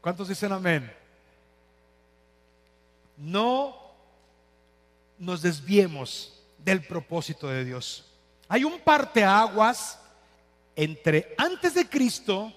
¿Cuántos 0.00 0.28
dicen 0.28 0.52
amén? 0.52 0.92
No 3.16 3.76
nos 5.18 5.42
desviemos 5.42 6.40
del 6.58 6.84
propósito 6.84 7.48
de 7.48 7.64
Dios. 7.64 8.04
Hay 8.48 8.64
un 8.64 8.78
parteaguas 8.80 9.98
entre 10.74 11.34
antes 11.36 11.74
de 11.74 11.88
Cristo 11.88 12.52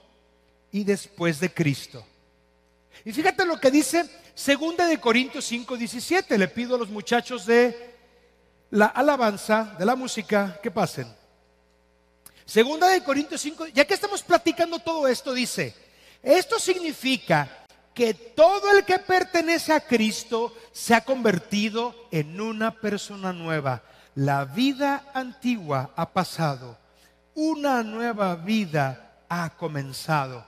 y 0.72 0.84
después 0.84 1.40
de 1.40 1.52
Cristo. 1.52 2.06
Y 3.06 3.12
fíjate 3.12 3.46
lo 3.46 3.60
que 3.60 3.72
dice 3.72 4.04
Segunda 4.36 4.88
de 4.88 5.00
Corintios 5.00 5.46
5, 5.46 5.76
17. 5.78 6.38
Le 6.38 6.48
pido 6.48 6.76
a 6.76 6.78
los 6.78 6.90
muchachos 6.90 7.46
de 7.46 7.89
la 8.72 8.88
alabanza, 8.88 9.76
de 9.78 9.86
la 9.86 9.96
música, 9.96 10.60
que 10.62 10.72
pasen. 10.72 11.08
Segunda 12.46 12.88
de 12.88 13.04
Corintios 13.04 13.42
5, 13.42 13.68
ya 13.68 13.86
que 13.86 13.94
estamos 13.94 14.24
platicando 14.24 14.80
todo 14.80 15.08
esto, 15.08 15.34
dice, 15.34 15.76
esto 16.24 16.60
significa 16.60 17.48
que 17.94 18.14
todo 18.14 18.72
el 18.72 18.86
que 18.86 19.00
pertenece 19.00 19.74
a 19.74 19.82
Cristo 19.82 20.56
se 20.72 20.96
ha 20.96 21.02
convertido 21.02 22.08
en 22.12 22.40
una 22.40 22.72
persona 22.72 23.34
nueva. 23.34 23.84
La 24.16 24.46
vida 24.46 25.12
antigua 25.14 25.92
ha 25.96 26.10
pasado, 26.12 26.78
una 27.36 27.84
nueva 27.84 28.36
vida 28.36 29.18
ha 29.30 29.50
comenzado. 29.52 30.46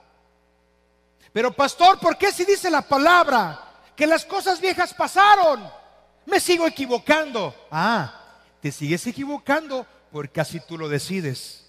Pero 1.32 1.52
pastor, 1.52 1.98
¿por 1.98 2.18
qué 2.18 2.32
si 2.32 2.44
dice 2.44 2.70
la 2.70 2.82
palabra 2.82 3.60
que 3.96 4.06
las 4.06 4.24
cosas 4.24 4.60
viejas 4.60 4.92
pasaron? 4.92 5.81
Me 6.26 6.40
sigo 6.40 6.66
equivocando. 6.66 7.54
Ah, 7.70 8.38
te 8.60 8.70
sigues 8.70 9.06
equivocando 9.06 9.86
porque 10.10 10.40
así 10.40 10.60
tú 10.60 10.78
lo 10.78 10.88
decides. 10.88 11.66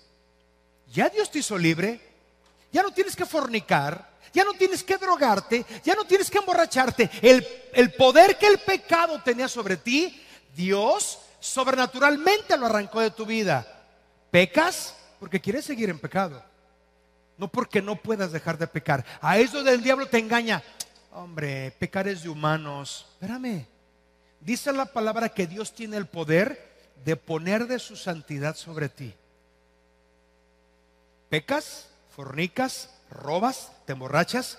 Ya 0.91 1.09
Dios 1.09 1.31
te 1.31 1.39
hizo 1.39 1.57
libre. 1.57 1.99
Ya 2.71 2.83
no 2.83 2.91
tienes 2.91 3.15
que 3.15 3.25
fornicar. 3.25 4.11
Ya 4.33 4.43
no 4.43 4.53
tienes 4.53 4.83
que 4.83 4.97
drogarte. 4.97 5.65
Ya 5.83 5.95
no 5.95 6.05
tienes 6.05 6.29
que 6.29 6.37
emborracharte. 6.37 7.09
El, 7.21 7.45
el 7.73 7.93
poder 7.93 8.37
que 8.37 8.47
el 8.47 8.59
pecado 8.59 9.21
tenía 9.21 9.47
sobre 9.47 9.77
ti, 9.77 10.21
Dios 10.55 11.19
sobrenaturalmente 11.39 12.57
lo 12.57 12.67
arrancó 12.67 13.01
de 13.01 13.11
tu 13.11 13.25
vida. 13.25 13.67
Pecas 14.31 14.95
porque 15.19 15.41
quieres 15.41 15.65
seguir 15.65 15.89
en 15.89 15.99
pecado. 15.99 16.43
No 17.37 17.47
porque 17.47 17.81
no 17.81 17.95
puedas 17.95 18.31
dejar 18.31 18.57
de 18.57 18.67
pecar. 18.67 19.05
A 19.21 19.37
eso 19.37 19.63
del 19.63 19.83
diablo 19.83 20.07
te 20.07 20.19
engaña. 20.19 20.63
Hombre, 21.11 21.71
pecar 21.79 22.07
es 22.07 22.23
de 22.23 22.29
humanos. 22.29 23.07
Espérame. 23.13 23.72
Dice 24.43 24.73
la 24.73 24.85
palabra 24.85 25.29
que 25.29 25.47
Dios 25.47 25.73
tiene 25.73 25.95
el 25.95 26.05
poder 26.05 26.73
de 27.05 27.15
poner 27.15 27.67
de 27.67 27.79
su 27.79 27.95
santidad 27.95 28.55
sobre 28.55 28.89
ti. 28.89 29.13
Pecas, 31.29 31.87
fornicas, 32.15 32.89
robas, 33.09 33.71
te 33.85 33.93
emborrachas 33.93 34.57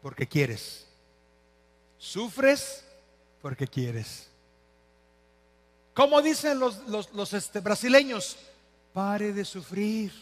porque 0.00 0.28
quieres. 0.28 0.86
Sufres 1.98 2.84
porque 3.42 3.66
quieres. 3.66 4.28
Como 5.92 6.22
dicen 6.22 6.60
los, 6.60 7.32
este, 7.34 7.60
brasileños, 7.60 8.36
pare 8.92 9.32
de 9.32 9.44
sufrir. 9.44 10.12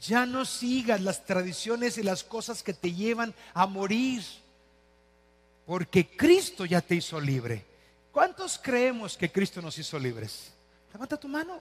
Ya 0.00 0.26
no 0.26 0.44
sigas 0.44 1.00
las 1.00 1.24
tradiciones 1.24 1.96
y 1.98 2.02
las 2.02 2.24
cosas 2.24 2.64
que 2.64 2.74
te 2.74 2.92
llevan 2.92 3.32
a 3.54 3.66
morir. 3.66 4.24
Porque 5.66 6.16
Cristo 6.16 6.64
ya 6.64 6.80
te 6.80 6.96
hizo 6.96 7.20
libre. 7.20 7.64
¿Cuántos 8.10 8.58
creemos 8.58 9.16
que 9.16 9.30
Cristo 9.30 9.62
nos 9.62 9.78
hizo 9.78 9.98
libres? 9.98 10.52
Levanta 10.92 11.16
tu 11.16 11.28
mano. 11.28 11.60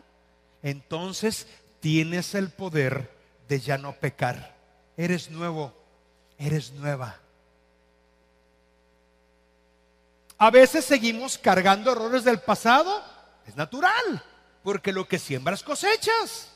Entonces 0.62 1.48
tienes 1.80 2.36
el 2.36 2.50
poder 2.50 3.10
de 3.48 3.60
ya 3.60 3.78
no 3.78 3.94
pecar. 3.94 4.56
Eres 4.98 5.30
nuevo, 5.30 5.74
eres 6.38 6.72
nueva. 6.72 7.20
A 10.38 10.50
veces 10.50 10.86
seguimos 10.86 11.38
cargando 11.38 11.92
errores 11.92 12.24
del 12.24 12.40
pasado. 12.40 13.04
Es 13.46 13.56
natural, 13.56 14.24
porque 14.64 14.92
lo 14.92 15.08
que 15.08 15.20
siembras 15.20 15.64
cosechas. 15.64 16.50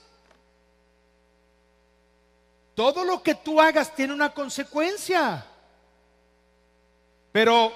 Todo 2.73 3.05
lo 3.05 3.23
que 3.23 3.35
tú 3.35 3.61
hagas 3.61 3.95
tiene 3.95 4.13
una 4.13 4.33
consecuencia. 4.33 5.45
Pero 7.35 7.69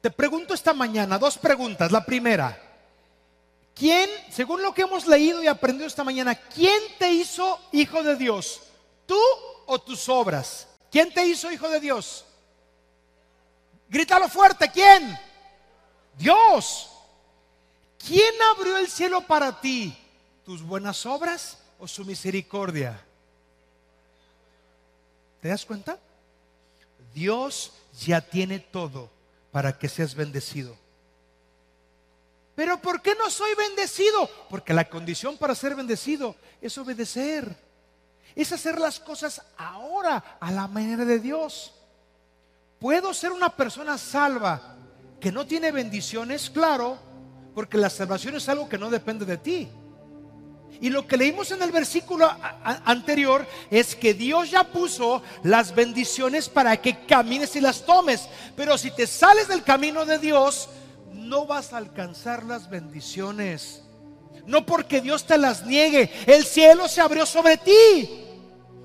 te 0.00 0.10
pregunto 0.10 0.52
esta 0.52 0.74
mañana 0.74 1.16
dos 1.16 1.38
preguntas. 1.38 1.92
La 1.92 2.04
primera, 2.04 2.60
¿quién, 3.72 4.10
según 4.32 4.62
lo 4.62 4.74
que 4.74 4.82
hemos 4.82 5.06
leído 5.06 5.40
y 5.40 5.46
aprendido 5.46 5.86
esta 5.86 6.02
mañana, 6.02 6.34
quién 6.34 6.82
te 6.98 7.12
hizo 7.12 7.60
hijo 7.70 8.02
de 8.02 8.16
Dios? 8.16 8.62
¿Tú 9.06 9.16
o 9.66 9.78
tus 9.78 10.08
obras? 10.08 10.66
¿Quién 10.90 11.14
te 11.14 11.24
hizo 11.24 11.52
hijo 11.52 11.68
de 11.68 11.78
Dios? 11.78 12.24
Grítalo 13.88 14.28
fuerte, 14.28 14.68
¿quién? 14.72 15.16
Dios. 16.18 16.90
¿Quién 18.04 18.34
abrió 18.56 18.76
el 18.76 18.88
cielo 18.88 19.20
para 19.20 19.60
ti? 19.60 19.96
¿Tus 20.44 20.62
buenas 20.62 21.06
obras 21.06 21.58
o 21.78 21.86
su 21.86 22.04
misericordia? 22.04 23.00
¿Te 25.40 25.46
das 25.46 25.64
cuenta? 25.64 25.96
Dios 27.14 27.70
ya 28.00 28.20
tiene 28.20 28.58
todo 28.58 29.10
para 29.50 29.78
que 29.78 29.88
seas 29.88 30.14
bendecido. 30.14 30.76
Pero 32.54 32.80
¿por 32.80 33.02
qué 33.02 33.14
no 33.14 33.30
soy 33.30 33.54
bendecido? 33.54 34.28
Porque 34.48 34.74
la 34.74 34.88
condición 34.88 35.36
para 35.36 35.54
ser 35.54 35.74
bendecido 35.74 36.36
es 36.60 36.76
obedecer. 36.78 37.56
Es 38.34 38.52
hacer 38.52 38.78
las 38.78 39.00
cosas 39.00 39.42
ahora 39.56 40.38
a 40.40 40.50
la 40.50 40.68
manera 40.68 41.04
de 41.04 41.18
Dios. 41.18 41.72
¿Puedo 42.78 43.14
ser 43.14 43.32
una 43.32 43.48
persona 43.48 43.98
salva 43.98 44.76
que 45.20 45.32
no 45.32 45.46
tiene 45.46 45.72
bendiciones? 45.72 46.50
Claro, 46.50 46.98
porque 47.54 47.78
la 47.78 47.90
salvación 47.90 48.36
es 48.36 48.48
algo 48.48 48.68
que 48.68 48.78
no 48.78 48.90
depende 48.90 49.24
de 49.24 49.38
ti. 49.38 49.68
Y 50.80 50.90
lo 50.90 51.06
que 51.06 51.16
leímos 51.16 51.50
en 51.50 51.62
el 51.62 51.70
versículo 51.70 52.30
anterior 52.84 53.46
es 53.70 53.94
que 53.94 54.14
Dios 54.14 54.50
ya 54.50 54.64
puso 54.64 55.22
las 55.42 55.74
bendiciones 55.74 56.48
para 56.48 56.76
que 56.76 57.06
camines 57.06 57.54
y 57.56 57.60
las 57.60 57.84
tomes. 57.84 58.28
Pero 58.56 58.76
si 58.76 58.90
te 58.90 59.06
sales 59.06 59.48
del 59.48 59.62
camino 59.62 60.04
de 60.04 60.18
Dios, 60.18 60.68
no 61.12 61.46
vas 61.46 61.72
a 61.72 61.78
alcanzar 61.78 62.44
las 62.44 62.68
bendiciones. 62.68 63.82
No 64.46 64.66
porque 64.66 65.00
Dios 65.00 65.24
te 65.24 65.38
las 65.38 65.64
niegue. 65.64 66.10
El 66.26 66.44
cielo 66.44 66.88
se 66.88 67.00
abrió 67.00 67.24
sobre 67.24 67.56
ti. 67.56 68.24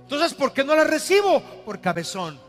Entonces, 0.02 0.34
¿por 0.34 0.54
qué 0.54 0.63
no 0.63 0.75
las 0.75 0.88
recibo? 0.88 1.41
Por 1.65 1.82
cabezón, 1.82 2.39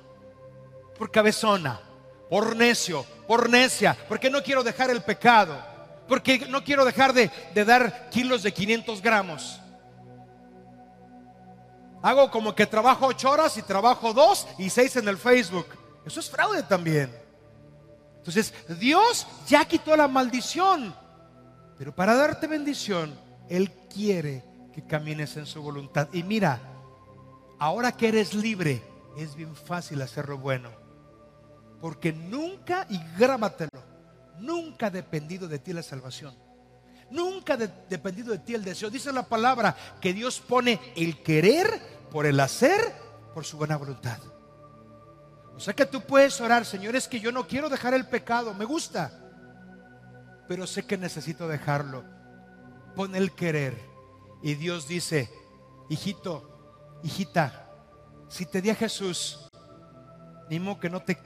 por 0.99 1.11
cabezona, 1.11 1.81
por 2.29 2.57
necio, 2.57 3.05
por 3.27 3.51
necia, 3.51 3.97
porque 4.09 4.31
no 4.31 4.43
quiero 4.43 4.63
dejar 4.63 4.91
el 4.91 5.03
pecado 5.03 5.70
porque 6.11 6.41
no 6.49 6.65
quiero 6.65 6.85
dejar 6.85 7.13
de, 7.13 7.31
dar 7.65 8.11
kilos 8.11 8.43
de 8.43 8.53
500 8.53 9.01
gramos. 9.01 9.61
Hago 12.03 12.33
como 12.33 12.53
que 12.53 12.67
trabajo 12.67 13.07
ocho 13.07 13.31
horas 13.31 13.57
y 13.57 13.63
trabajo 13.63 14.13
dos 14.13 14.49
y 14.59 14.71
seis 14.71 14.97
en 14.97 15.07
el 15.07 15.17
Facebook. 15.17 15.67
Eso 16.05 16.19
es 16.19 16.29
fraude 16.29 16.65
también. 16.65 17.15
Entonces, 18.17 18.53
Dios 18.81 19.25
ya 19.47 19.65
quitó 19.65 19.97
la 19.97 20.09
maldición. 20.09 20.93
Pero 21.79 21.95
para 21.95 22.17
darte 22.17 22.49
bendición, 22.49 23.17
Él 23.49 23.71
quiere 23.89 24.43
que 24.75 24.85
camines 24.85 25.37
en 25.37 25.47
su 25.47 25.63
voluntad. 25.63 26.09
Y 26.13 26.25
mira, 26.25 26.61
ahora 27.61 27.93
que 27.93 28.09
eres 28.09 28.35
libre, 28.35 28.83
es 29.17 29.37
bien 29.37 29.55
fácil 29.55 30.03
hacer 30.03 30.29
lo 30.29 30.39
bueno. 30.39 30.71
Porque 31.81 32.13
nunca, 32.13 32.85
y 32.91 32.99
grábatelo, 33.17 33.90
Nunca 34.41 34.87
ha 34.87 34.91
dependido 34.91 35.47
de 35.47 35.59
ti 35.59 35.73
la 35.73 35.83
salvación. 35.83 36.35
Nunca 37.11 37.55
ha 37.55 37.57
dependido 37.57 38.33
de 38.33 38.39
ti 38.39 38.55
el 38.55 38.65
deseo. 38.65 38.91
Dice 38.91 39.13
la 39.13 39.25
palabra 39.25 39.77
que 40.01 40.13
Dios 40.13 40.41
pone 40.41 40.81
el 40.97 41.23
querer 41.23 41.69
por 42.11 42.27
el 42.27 42.39
hacer, 42.41 42.81
por 43.35 43.45
su 43.45 43.57
buena 43.57 43.77
voluntad. 43.77 44.19
O 45.55 45.61
sea 45.61 45.75
que 45.75 45.85
tú 45.85 46.01
puedes 46.01 46.41
orar, 46.41 46.65
Señor, 46.65 46.97
es 46.97 47.07
que 47.07 47.21
yo 47.21 47.33
no 47.33 47.47
quiero 47.47 47.69
dejar 47.69 47.93
el 47.93 48.07
pecado, 48.07 48.55
me 48.55 48.65
gusta, 48.65 49.13
pero 50.49 50.67
sé 50.67 50.87
que 50.87 50.97
necesito 50.97 51.47
dejarlo. 51.49 52.05
Pon 52.95 53.15
el 53.15 53.33
querer. 53.33 53.79
Y 54.43 54.55
Dios 54.55 54.89
dice, 54.89 55.31
hijito, 55.91 56.99
hijita, 57.03 57.69
si 58.29 58.47
te 58.47 58.63
di 58.63 58.71
a 58.71 58.75
Jesús, 58.75 59.51
ni 60.49 60.59
que 60.77 60.89
no 60.89 61.03
te 61.03 61.19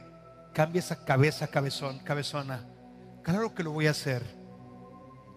cambies 0.53 0.87
esa 0.87 1.05
cabeza, 1.05 1.47
cabezón, 1.47 2.01
cabezona. 2.01 2.74
Claro 3.25 3.55
que 3.55 3.63
lo 3.63 3.73
voy 3.73 3.87
a 3.87 3.93
hacer. 3.93 4.23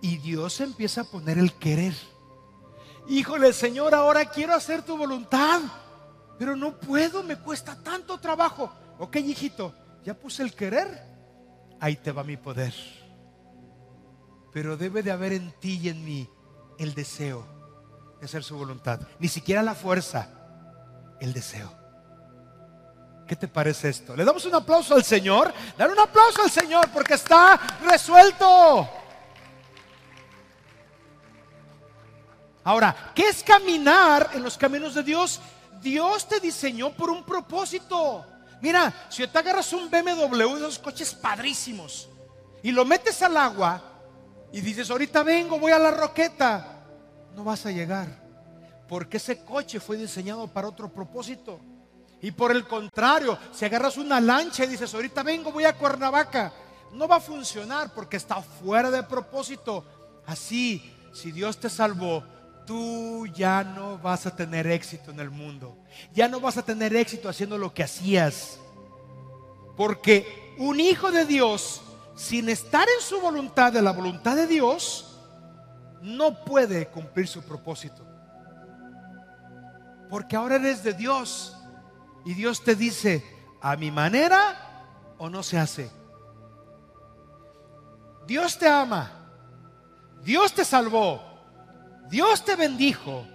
Y 0.01 0.17
Dios 0.17 0.59
empieza 0.61 1.01
a 1.01 1.05
poner 1.05 1.39
el 1.39 1.53
querer. 1.53 1.93
Híjole, 3.07 3.53
Señor, 3.53 3.95
ahora 3.95 4.25
quiero 4.25 4.53
hacer 4.53 4.83
tu 4.83 4.97
voluntad, 4.97 5.61
pero 6.37 6.55
no 6.55 6.77
puedo, 6.77 7.23
me 7.23 7.37
cuesta 7.37 7.81
tanto 7.81 8.19
trabajo. 8.19 8.71
Ok, 8.99 9.15
hijito, 9.15 9.73
ya 10.03 10.13
puse 10.13 10.43
el 10.43 10.53
querer, 10.53 11.01
ahí 11.79 11.95
te 11.95 12.11
va 12.11 12.25
mi 12.25 12.35
poder. 12.35 12.73
Pero 14.51 14.75
debe 14.75 15.01
de 15.01 15.11
haber 15.11 15.31
en 15.31 15.51
ti 15.59 15.79
y 15.81 15.89
en 15.89 16.03
mí 16.03 16.29
el 16.77 16.93
deseo 16.93 17.45
de 18.19 18.25
hacer 18.25 18.43
su 18.43 18.57
voluntad. 18.57 18.99
Ni 19.19 19.29
siquiera 19.29 19.63
la 19.63 19.75
fuerza, 19.75 20.29
el 21.21 21.31
deseo. 21.31 21.86
¿Qué 23.27 23.35
te 23.35 23.47
parece 23.49 23.89
esto? 23.89 24.15
Le 24.15 24.23
damos 24.23 24.45
un 24.45 24.55
aplauso 24.55 24.95
al 24.95 25.03
Señor. 25.03 25.53
Dar 25.77 25.91
un 25.91 25.99
aplauso 25.99 26.41
al 26.41 26.49
Señor 26.49 26.89
porque 26.93 27.15
está 27.15 27.59
resuelto. 27.83 28.89
Ahora, 32.63 33.11
¿qué 33.13 33.27
es 33.29 33.43
caminar 33.43 34.31
en 34.33 34.43
los 34.43 34.57
caminos 34.57 34.93
de 34.93 35.03
Dios? 35.03 35.41
Dios 35.81 36.27
te 36.27 36.39
diseñó 36.39 36.91
por 36.91 37.09
un 37.09 37.23
propósito. 37.25 38.25
Mira, 38.61 39.07
si 39.09 39.27
te 39.27 39.37
agarras 39.37 39.71
un 39.73 39.89
BMW, 39.89 40.57
esos 40.57 40.79
coches 40.79 41.13
padrísimos, 41.13 42.09
y 42.63 42.71
lo 42.71 42.83
metes 42.83 43.21
al 43.21 43.37
agua 43.37 43.81
y 44.51 44.61
dices, 44.61 44.89
ahorita 44.89 45.23
vengo, 45.23 45.59
voy 45.59 45.71
a 45.71 45.79
la 45.79 45.91
roqueta, 45.91 46.81
no 47.35 47.43
vas 47.43 47.65
a 47.65 47.71
llegar. 47.71 48.07
Porque 48.87 49.17
ese 49.17 49.43
coche 49.43 49.79
fue 49.79 49.97
diseñado 49.97 50.47
para 50.47 50.69
otro 50.69 50.89
propósito. 50.89 51.59
Y 52.21 52.31
por 52.31 52.51
el 52.51 52.67
contrario, 52.67 53.37
si 53.51 53.65
agarras 53.65 53.97
una 53.97 54.19
lancha 54.19 54.63
y 54.63 54.67
dices, 54.67 54.93
ahorita 54.93 55.23
vengo, 55.23 55.51
voy 55.51 55.65
a 55.65 55.77
Cuernavaca, 55.77 56.51
no 56.93 57.07
va 57.07 57.17
a 57.17 57.21
funcionar 57.21 57.93
porque 57.93 58.17
está 58.17 58.41
fuera 58.41 58.89
de 58.89 59.03
propósito. 59.03 59.85
Así, 60.25 60.93
si 61.13 61.31
Dios 61.31 61.57
te 61.57 61.69
salvó, 61.69 62.23
tú 62.65 63.27
ya 63.27 63.63
no 63.63 63.97
vas 63.99 64.25
a 64.25 64.35
tener 64.35 64.67
éxito 64.67 65.11
en 65.11 65.19
el 65.19 65.29
mundo. 65.29 65.77
Ya 66.13 66.27
no 66.27 66.39
vas 66.39 66.57
a 66.57 66.63
tener 66.63 66.95
éxito 66.95 67.29
haciendo 67.29 67.57
lo 67.57 67.73
que 67.73 67.83
hacías. 67.83 68.59
Porque 69.75 70.55
un 70.57 70.79
hijo 70.79 71.11
de 71.11 71.25
Dios, 71.25 71.81
sin 72.15 72.49
estar 72.49 72.87
en 72.89 73.05
su 73.05 73.21
voluntad, 73.21 73.71
de 73.71 73.81
la 73.81 73.91
voluntad 73.91 74.35
de 74.35 74.47
Dios, 74.47 75.19
no 76.01 76.43
puede 76.43 76.87
cumplir 76.87 77.27
su 77.27 77.43
propósito. 77.43 78.05
Porque 80.09 80.35
ahora 80.35 80.55
eres 80.55 80.83
de 80.83 80.93
Dios 80.93 81.56
y 82.27 82.33
Dios 82.33 82.61
te 82.61 82.75
dice, 82.75 83.23
a 83.61 83.77
mi 83.77 83.89
manera 83.89 85.15
o 85.17 85.29
no 85.29 85.41
se 85.43 85.57
hace. 85.57 85.89
Dios 88.27 88.59
te 88.59 88.67
ama, 88.67 89.09
Dios 90.25 90.51
te 90.51 90.65
salvó, 90.65 91.21
Dios 92.09 92.43
te 92.43 92.57
bendijo 92.57 93.25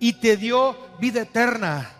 y 0.00 0.12
te 0.12 0.36
dio 0.36 0.76
vida 0.98 1.22
eterna. 1.22 1.92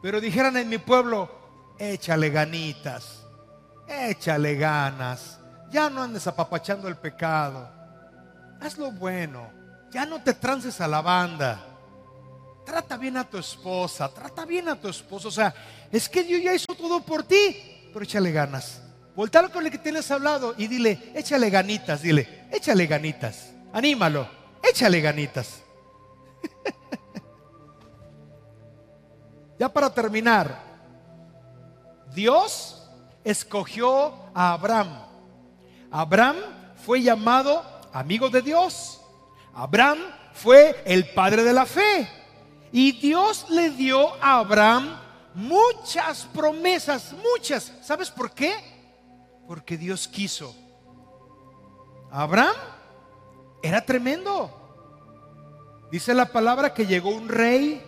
Pero 0.00 0.22
dijeran 0.22 0.56
en 0.56 0.70
mi 0.70 0.78
pueblo, 0.78 1.30
échale 1.78 2.30
ganitas, 2.30 3.26
échale 3.86 4.54
ganas, 4.54 5.38
ya 5.70 5.90
no 5.90 6.02
andes 6.02 6.26
apapachando 6.26 6.88
el 6.88 6.96
pecado, 6.96 7.70
haz 8.58 8.78
lo 8.78 8.90
bueno, 8.90 9.50
ya 9.90 10.06
no 10.06 10.22
te 10.22 10.32
trances 10.32 10.80
a 10.80 10.88
la 10.88 11.02
banda, 11.02 11.60
trata 12.70 12.96
bien 12.96 13.16
a 13.16 13.28
tu 13.28 13.36
esposa, 13.36 14.08
trata 14.08 14.44
bien 14.44 14.68
a 14.68 14.76
tu 14.76 14.88
esposo, 14.88 15.26
o 15.26 15.32
sea, 15.32 15.52
es 15.90 16.08
que 16.08 16.22
Dios 16.22 16.40
ya 16.40 16.54
hizo 16.54 16.72
todo 16.76 17.02
por 17.02 17.24
ti, 17.24 17.56
pero 17.92 18.04
échale 18.04 18.30
ganas. 18.30 18.80
Voltalo 19.16 19.50
con 19.50 19.66
el 19.66 19.72
que 19.72 19.78
tienes 19.78 20.08
hablado 20.12 20.54
y 20.56 20.68
dile, 20.68 21.10
échale 21.16 21.50
ganitas, 21.50 22.00
dile, 22.00 22.46
échale 22.52 22.86
ganitas, 22.86 23.50
anímalo, 23.72 24.28
échale 24.62 25.00
ganitas. 25.00 25.62
ya 29.58 29.68
para 29.68 29.92
terminar, 29.92 30.62
Dios 32.14 32.88
escogió 33.24 34.14
a 34.32 34.52
Abraham. 34.52 35.06
Abraham 35.90 36.36
fue 36.86 37.02
llamado 37.02 37.64
amigo 37.92 38.30
de 38.30 38.42
Dios. 38.42 39.00
Abraham 39.54 39.98
fue 40.34 40.80
el 40.84 41.12
padre 41.12 41.42
de 41.42 41.52
la 41.52 41.66
fe. 41.66 42.19
Y 42.72 42.92
Dios 42.92 43.46
le 43.50 43.70
dio 43.70 44.14
a 44.22 44.38
Abraham 44.38 44.96
muchas 45.34 46.26
promesas, 46.32 47.12
muchas. 47.12 47.72
¿Sabes 47.82 48.10
por 48.10 48.32
qué? 48.32 48.54
Porque 49.46 49.76
Dios 49.76 50.06
quiso. 50.06 50.54
Abraham 52.10 52.54
era 53.62 53.84
tremendo. 53.84 54.56
Dice 55.90 56.14
la 56.14 56.26
palabra 56.26 56.72
que 56.72 56.86
llegó 56.86 57.10
un 57.10 57.28
rey, 57.28 57.82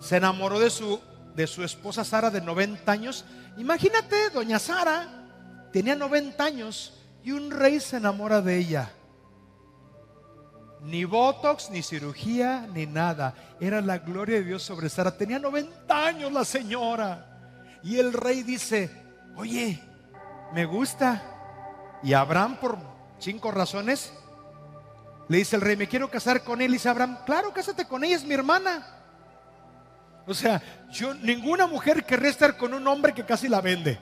se 0.00 0.16
enamoró 0.16 0.60
de 0.60 0.70
su, 0.70 1.00
de 1.34 1.46
su 1.46 1.64
esposa 1.64 2.04
Sara 2.04 2.30
de 2.30 2.40
90 2.40 2.90
años. 2.90 3.24
Imagínate, 3.58 4.30
doña 4.30 4.58
Sara 4.58 5.68
tenía 5.72 5.96
90 5.96 6.44
años 6.44 6.94
y 7.24 7.32
un 7.32 7.50
rey 7.50 7.80
se 7.80 7.96
enamora 7.96 8.40
de 8.40 8.58
ella. 8.58 8.92
Ni 10.82 11.04
botox, 11.04 11.70
ni 11.70 11.82
cirugía, 11.82 12.66
ni 12.72 12.86
nada. 12.86 13.34
Era 13.60 13.80
la 13.80 13.98
gloria 13.98 14.36
de 14.36 14.44
Dios 14.44 14.62
sobre 14.62 14.88
Sara. 14.88 15.16
Tenía 15.16 15.38
90 15.38 16.06
años 16.06 16.32
la 16.32 16.44
señora. 16.44 17.26
Y 17.84 17.98
el 17.98 18.12
rey 18.12 18.42
dice, 18.42 18.90
oye, 19.36 19.80
me 20.52 20.64
gusta. 20.64 21.22
Y 22.02 22.12
Abraham, 22.14 22.56
por 22.60 22.78
cinco 23.18 23.52
razones, 23.52 24.12
le 25.28 25.38
dice 25.38 25.54
el 25.54 25.62
rey, 25.62 25.76
me 25.76 25.88
quiero 25.88 26.10
casar 26.10 26.42
con 26.42 26.60
él. 26.60 26.70
Y 26.70 26.74
dice 26.74 26.88
Abraham, 26.88 27.18
claro, 27.24 27.52
cásate 27.52 27.86
con 27.86 28.02
ella, 28.02 28.16
es 28.16 28.24
mi 28.24 28.34
hermana. 28.34 28.84
O 30.26 30.34
sea, 30.34 30.62
yo, 30.90 31.14
ninguna 31.14 31.66
mujer 31.66 32.04
querría 32.04 32.30
estar 32.30 32.56
con 32.56 32.74
un 32.74 32.86
hombre 32.86 33.14
que 33.14 33.24
casi 33.24 33.48
la 33.48 33.60
vende. 33.60 33.98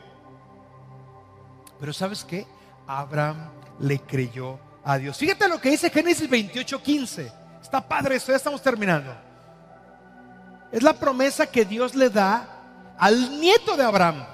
Pero 1.79 1.93
¿sabes 1.93 2.25
qué? 2.25 2.47
Abraham 2.87 3.51
le 3.81 3.99
creyó 4.01 4.59
a 4.85 4.99
Dios. 4.99 5.17
Fíjate 5.17 5.49
lo 5.49 5.61
que 5.61 5.71
dice 5.71 5.91
Génesis 5.91 6.29
28, 6.29 6.83
15. 6.83 7.33
Está 7.63 7.81
padre 7.81 8.17
eso, 8.17 8.33
ya 8.33 8.37
estamos 8.37 8.63
terminando. 8.63 9.15
Es 10.73 10.83
la 10.83 10.93
promesa 10.93 11.47
que 11.47 11.65
Dios 11.65 11.95
le 11.95 12.11
da 12.11 12.47
al 12.99 13.41
nieto 13.41 13.77
de 13.77 13.85
Abraham. 13.85 14.25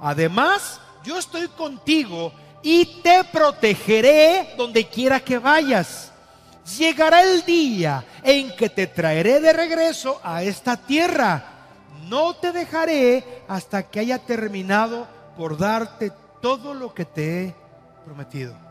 Además, 0.00 0.80
yo 1.02 1.18
estoy 1.18 1.48
contigo 1.48 2.32
y 2.62 3.00
te 3.02 3.24
protegeré 3.24 4.54
donde 4.56 4.86
quiera 4.86 5.20
que 5.20 5.38
vayas. 5.38 6.12
Llegará 6.78 7.22
el 7.22 7.44
día 7.44 8.04
en 8.22 8.54
que 8.54 8.68
te 8.68 8.86
traeré 8.86 9.40
de 9.40 9.52
regreso 9.52 10.20
a 10.22 10.42
esta 10.42 10.76
tierra. 10.76 11.44
No 12.08 12.34
te 12.34 12.52
dejaré 12.52 13.44
hasta 13.48 13.82
que 13.84 14.00
haya 14.00 14.18
terminado 14.18 15.06
por 15.36 15.56
darte 15.56 16.12
todo 16.40 16.74
lo 16.74 16.92
que 16.92 17.04
te 17.04 17.44
he 17.44 17.54
prometido. 18.04 18.69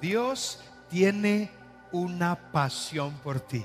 Dios 0.00 0.60
tiene 0.88 1.50
una 1.92 2.36
pasión 2.52 3.14
por 3.18 3.40
ti. 3.40 3.64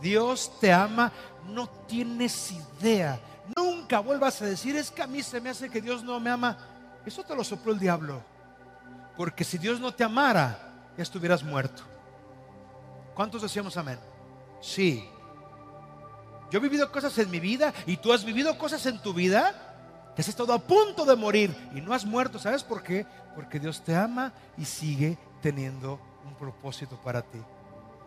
Dios 0.00 0.52
te 0.60 0.72
ama, 0.72 1.12
no 1.48 1.68
tienes 1.86 2.52
idea. 2.52 3.20
Nunca 3.56 4.00
vuelvas 4.00 4.42
a 4.42 4.46
decir, 4.46 4.76
es 4.76 4.90
que 4.90 5.02
a 5.02 5.06
mí 5.06 5.22
se 5.22 5.40
me 5.40 5.50
hace 5.50 5.70
que 5.70 5.80
Dios 5.80 6.02
no 6.02 6.18
me 6.18 6.30
ama. 6.30 6.56
Eso 7.06 7.22
te 7.22 7.34
lo 7.34 7.44
sopló 7.44 7.72
el 7.72 7.78
diablo. 7.78 8.22
Porque 9.16 9.44
si 9.44 9.58
Dios 9.58 9.78
no 9.78 9.92
te 9.92 10.04
amara, 10.04 10.90
ya 10.96 11.02
estuvieras 11.02 11.42
muerto. 11.42 11.82
¿Cuántos 13.14 13.42
decíamos 13.42 13.76
amén? 13.76 13.98
Sí. 14.60 15.08
Yo 16.50 16.58
he 16.58 16.62
vivido 16.62 16.90
cosas 16.90 17.16
en 17.18 17.30
mi 17.30 17.40
vida 17.40 17.72
y 17.86 17.96
tú 17.96 18.12
has 18.12 18.24
vivido 18.24 18.56
cosas 18.58 18.84
en 18.86 18.98
tu 19.00 19.12
vida 19.12 19.71
has 20.20 20.28
estado 20.28 20.52
a 20.52 20.58
punto 20.58 21.04
de 21.04 21.16
morir 21.16 21.56
y 21.74 21.80
no 21.80 21.94
has 21.94 22.04
muerto. 22.04 22.38
¿Sabes 22.38 22.62
por 22.62 22.82
qué? 22.82 23.06
Porque 23.34 23.58
Dios 23.58 23.80
te 23.82 23.96
ama 23.96 24.32
y 24.58 24.64
sigue 24.64 25.16
teniendo 25.40 25.98
un 26.26 26.34
propósito 26.34 26.96
para 26.96 27.22
ti. 27.22 27.38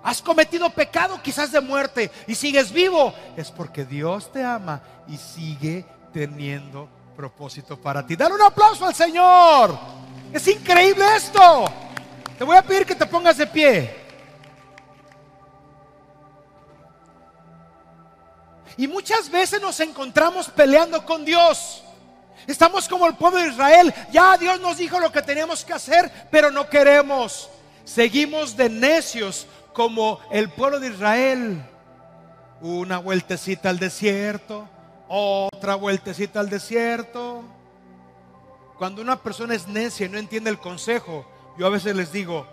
Has 0.04 0.22
cometido 0.22 0.70
pecado 0.70 1.20
quizás 1.22 1.52
de 1.52 1.60
muerte 1.62 2.12
y 2.28 2.36
sigues 2.36 2.72
vivo. 2.72 3.14
Es 3.36 3.50
porque 3.50 3.86
Dios 3.86 4.32
te 4.32 4.44
ama 4.44 4.82
y 5.08 5.18
sigue 5.18 5.86
teniendo 6.14 6.88
propósito 7.16 7.80
para 7.80 8.06
ti. 8.06 8.16
Dale 8.16 8.36
un 8.36 8.42
aplauso 8.42 8.86
al 8.86 8.94
Señor. 8.94 9.76
Es 10.32 10.48
increíble 10.48 11.04
esto. 11.16 11.66
Te 12.38 12.44
voy 12.44 12.56
a 12.56 12.62
pedir 12.62 12.86
que 12.86 12.94
te 12.94 13.06
pongas 13.06 13.38
de 13.38 13.48
pie. 13.48 14.06
Y 18.78 18.88
muchas 18.88 19.30
veces 19.30 19.62
nos 19.62 19.80
encontramos 19.80 20.50
peleando 20.50 21.04
con 21.06 21.24
Dios. 21.24 21.82
Estamos 22.48 22.88
como 22.88 23.08
el 23.08 23.16
pueblo 23.16 23.40
de 23.40 23.50
Israel. 23.50 23.94
Ya 24.12 24.38
Dios 24.38 24.60
nos 24.60 24.78
dijo 24.78 25.00
lo 25.00 25.12
que 25.12 25.22
teníamos 25.22 25.64
que 25.64 25.74
hacer, 25.74 26.12
pero 26.32 26.52
no 26.52 26.70
queremos. 26.70 27.50
Seguimos 27.84 28.56
de 28.58 28.70
necios 28.70 29.48
como 29.74 30.20
el 30.32 30.50
pueblo 30.50 30.80
de 30.80 30.90
Israel. 30.90 31.64
Una 32.62 32.98
vueltecita 32.98 33.70
al 33.70 33.80
desierto, 33.80 34.68
otra 35.08 35.76
vueltecita 35.76 36.40
al 36.40 36.50
desierto. 36.50 37.44
Cuando 38.78 39.02
una 39.02 39.22
persona 39.22 39.56
es 39.56 39.68
necia 39.68 40.06
y 40.06 40.10
no 40.10 40.18
entiende 40.18 40.50
el 40.50 40.60
consejo, 40.60 41.26
yo 41.58 41.66
a 41.66 41.70
veces 41.70 41.96
les 41.96 42.12
digo, 42.12 42.48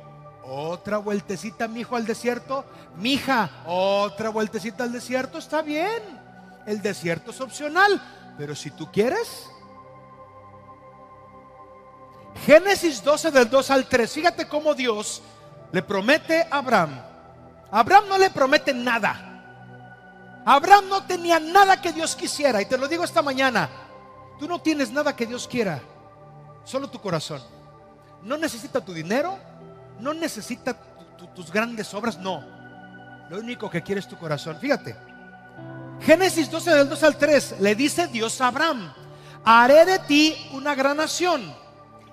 otra 0.44 0.98
vueltecita, 0.98 1.68
mi 1.68 1.80
hijo, 1.80 1.96
al 1.96 2.06
desierto. 2.06 2.64
Mi 2.96 3.14
hija, 3.14 3.50
otra 3.66 4.30
vueltecita 4.30 4.84
al 4.84 4.92
desierto. 4.92 5.38
Está 5.38 5.62
bien. 5.62 6.02
El 6.66 6.82
desierto 6.82 7.30
es 7.30 7.40
opcional. 7.40 8.00
Pero 8.36 8.54
si 8.54 8.70
tú 8.70 8.90
quieres. 8.90 9.46
Génesis 12.46 13.02
12 13.02 13.30
del 13.30 13.48
2 13.48 13.70
al 13.70 13.86
3. 13.86 14.12
Fíjate 14.12 14.48
cómo 14.48 14.74
Dios 14.74 15.22
le 15.70 15.82
promete 15.82 16.46
a 16.50 16.58
Abraham. 16.58 17.00
Abraham 17.70 18.04
no 18.08 18.18
le 18.18 18.30
promete 18.30 18.74
nada. 18.74 19.28
Abraham 20.44 20.88
no 20.88 21.04
tenía 21.04 21.38
nada 21.38 21.80
que 21.80 21.92
Dios 21.92 22.16
quisiera. 22.16 22.60
Y 22.60 22.66
te 22.66 22.78
lo 22.78 22.88
digo 22.88 23.04
esta 23.04 23.22
mañana. 23.22 23.68
Tú 24.38 24.48
no 24.48 24.60
tienes 24.60 24.90
nada 24.90 25.14
que 25.14 25.26
Dios 25.26 25.46
quiera. 25.46 25.80
Solo 26.64 26.88
tu 26.88 27.00
corazón. 27.00 27.42
No 28.22 28.36
necesita 28.36 28.80
tu 28.80 28.92
dinero 28.92 29.38
no 30.02 30.12
necesita 30.12 30.76
tus 31.34 31.52
grandes 31.52 31.94
obras, 31.94 32.18
no. 32.18 32.44
Lo 33.30 33.38
único 33.38 33.70
que 33.70 33.82
quiere 33.82 34.00
es 34.00 34.08
tu 34.08 34.18
corazón. 34.18 34.58
Fíjate. 34.60 34.96
Génesis 36.00 36.50
12 36.50 36.70
del 36.72 36.88
2 36.88 37.02
al 37.04 37.16
3 37.16 37.60
le 37.60 37.76
dice 37.76 38.08
Dios 38.08 38.40
a 38.40 38.48
Abraham, 38.48 38.92
haré 39.44 39.86
de 39.86 39.98
ti 40.00 40.50
una 40.52 40.74
gran 40.74 40.96
nación 40.96 41.54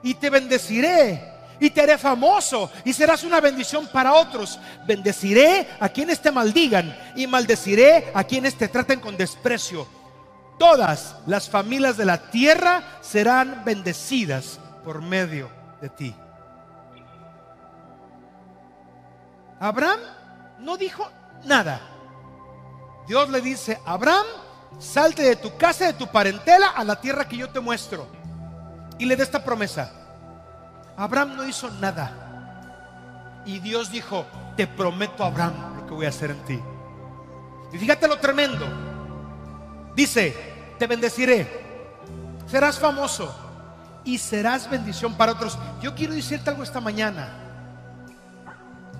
y 0.04 0.14
te 0.16 0.30
bendeciré 0.30 1.40
y 1.60 1.70
te 1.70 1.82
haré 1.82 1.98
famoso 1.98 2.72
y 2.86 2.94
serás 2.94 3.24
una 3.24 3.42
bendición 3.42 3.88
para 3.88 4.14
otros. 4.14 4.60
Bendeciré 4.86 5.68
a 5.80 5.90
quienes 5.90 6.22
te 6.22 6.32
maldigan 6.32 6.98
y 7.16 7.28
maldeciré 7.28 8.12
a 8.14 8.24
quienes 8.24 8.56
te 8.56 8.68
traten 8.68 9.00
con 9.00 9.18
desprecio. 9.18 9.88
Todas 10.58 11.16
las 11.26 11.50
familias 11.50 11.98
de 11.98 12.06
la 12.06 12.30
tierra 12.30 12.84
serán 13.02 13.64
bendecidas 13.66 14.60
por 14.84 15.02
medio 15.02 15.50
de 15.82 15.90
ti. 15.90 16.16
Abraham 19.60 20.00
no 20.60 20.78
dijo 20.78 21.10
nada. 21.46 21.82
Dios 23.08 23.30
le 23.30 23.42
dice, 23.42 23.80
Abraham, 23.86 24.26
salte 24.80 25.24
de 25.24 25.36
tu 25.36 25.58
casa, 25.58 25.88
de 25.88 25.94
tu 25.94 26.08
parentela, 26.08 26.70
a 26.70 26.84
la 26.84 27.00
tierra 27.00 27.28
que 27.28 27.38
yo 27.38 27.50
te 27.50 27.60
muestro. 27.60 28.19
Y 29.00 29.06
le 29.06 29.16
da 29.16 29.24
esta 29.24 29.44
promesa. 29.44 29.92
Abraham 30.96 31.38
no 31.38 31.48
hizo 31.48 31.72
nada. 31.72 33.42
Y 33.46 33.60
Dios 33.60 33.90
dijo, 33.90 34.26
te 34.56 34.68
prometo 34.68 35.24
Abraham 35.24 35.78
lo 35.78 35.88
que 35.88 35.94
voy 35.94 36.06
a 36.06 36.10
hacer 36.10 36.32
en 36.32 36.44
ti. 36.44 36.60
Y 37.72 37.78
fíjate 37.78 38.08
lo 38.08 38.20
tremendo. 38.20 38.66
Dice, 39.96 40.36
te 40.78 40.86
bendeciré, 40.86 41.48
serás 42.46 42.78
famoso 42.78 43.34
y 44.04 44.18
serás 44.18 44.70
bendición 44.70 45.16
para 45.16 45.32
otros. 45.32 45.58
Yo 45.82 45.96
quiero 45.96 46.14
decirte 46.14 46.50
algo 46.50 46.64
esta 46.64 46.82
mañana. 46.82 47.30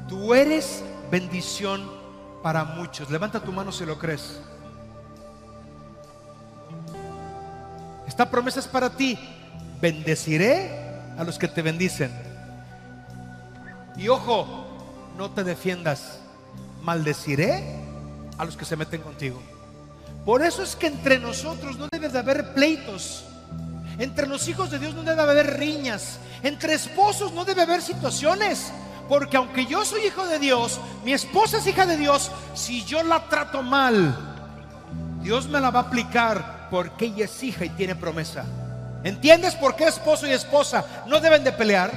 Tú 0.08 0.34
eres 0.34 0.84
bendición 1.12 1.90
para 2.42 2.64
muchos. 2.64 3.10
Levanta 3.10 3.40
tu 3.40 3.52
mano 3.52 3.72
si 3.72 3.86
lo 3.86 4.00
crees. 4.00 4.42
Esta 8.08 8.30
promesa 8.30 8.60
es 8.60 8.68
para 8.68 8.90
ti. 8.90 9.18
Bendeciré 9.82 10.72
a 11.18 11.24
los 11.24 11.38
que 11.38 11.48
te 11.48 11.62
bendicen. 11.62 12.12
Y 13.98 14.08
ojo, 14.08 14.66
no 15.18 15.32
te 15.32 15.44
defiendas. 15.44 16.20
Maldeciré 16.82 17.64
a 18.38 18.46
los 18.46 18.56
que 18.56 18.66
se 18.66 18.76
meten 18.76 19.02
contigo. 19.02 19.42
Por 20.26 20.44
eso 20.44 20.64
es 20.64 20.76
que 20.76 20.88
entre 20.88 21.20
nosotros 21.20 21.78
no 21.78 21.88
debe 21.92 22.10
de 22.10 22.20
haber 22.20 22.54
pleitos. 22.54 23.26
Entre 23.98 24.28
los 24.28 24.48
hijos 24.48 24.72
de 24.72 24.80
Dios 24.80 24.94
no 24.96 25.04
debe 25.04 25.22
haber 25.22 25.58
riñas. 25.58 26.20
Entre 26.44 26.74
esposos 26.74 27.34
no 27.34 27.44
debe 27.46 27.64
haber 27.64 27.82
situaciones. 27.82 28.72
Porque 29.10 29.38
aunque 29.38 29.66
yo 29.66 29.84
soy 29.84 30.06
hijo 30.06 30.26
de 30.28 30.40
Dios, 30.40 30.80
mi 31.04 31.14
esposa 31.14 31.58
es 31.58 31.68
hija 31.68 31.86
de 31.88 31.98
Dios, 31.98 32.32
si 32.54 32.86
yo 32.86 33.02
la 33.02 33.28
trato 33.28 33.64
mal, 33.64 34.16
Dios 35.22 35.50
me 35.50 35.60
la 35.60 35.72
va 35.72 35.80
a 35.80 35.84
aplicar 35.84 36.68
porque 36.70 37.06
ella 37.06 37.26
es 37.26 37.44
hija 37.44 37.66
y 37.66 37.70
tiene 37.70 37.96
promesa. 37.96 38.46
¿Entiendes 39.04 39.56
por 39.56 39.76
qué 39.76 39.88
esposo 39.88 40.28
y 40.28 40.32
esposa 40.32 40.86
no 41.08 41.20
deben 41.20 41.44
de 41.44 41.52
pelear? 41.52 41.92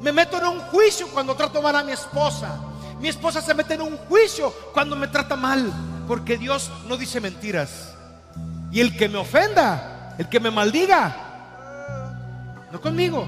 Me 0.00 0.12
meto 0.12 0.38
en 0.38 0.46
un 0.46 0.60
juicio 0.60 1.08
cuando 1.08 1.34
trato 1.34 1.60
mal 1.60 1.76
a 1.76 1.82
mi 1.82 1.92
esposa. 1.92 2.58
Mi 3.00 3.08
esposa 3.08 3.40
se 3.40 3.54
mete 3.54 3.74
en 3.74 3.82
un 3.82 3.96
juicio 3.96 4.52
cuando 4.72 4.96
me 4.96 5.08
trata 5.08 5.36
mal, 5.36 5.72
porque 6.06 6.36
Dios 6.36 6.70
no 6.86 6.96
dice 6.96 7.20
mentiras. 7.20 7.94
Y 8.70 8.80
el 8.80 8.96
que 8.96 9.08
me 9.08 9.18
ofenda, 9.18 10.14
el 10.18 10.28
que 10.28 10.40
me 10.40 10.50
maldiga, 10.50 11.28
no 12.72 12.80
conmigo, 12.80 13.26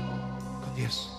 con 0.65 0.75
Dios. 0.75 1.11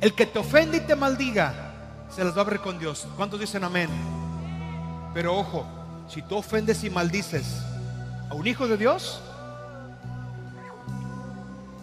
El 0.00 0.14
que 0.14 0.26
te 0.26 0.38
ofende 0.38 0.78
y 0.78 0.80
te 0.80 0.96
maldiga, 0.96 2.06
se 2.14 2.24
las 2.24 2.36
va 2.36 2.42
a 2.42 2.44
ver 2.44 2.60
con 2.60 2.78
Dios. 2.78 3.06
¿Cuántos 3.16 3.40
dicen 3.40 3.64
amén? 3.64 3.90
Pero 5.12 5.36
ojo, 5.36 5.66
si 6.08 6.22
tú 6.22 6.36
ofendes 6.36 6.82
y 6.84 6.90
maldices 6.90 7.62
a 8.30 8.34
un 8.34 8.46
hijo 8.46 8.66
de 8.66 8.76
Dios, 8.76 9.20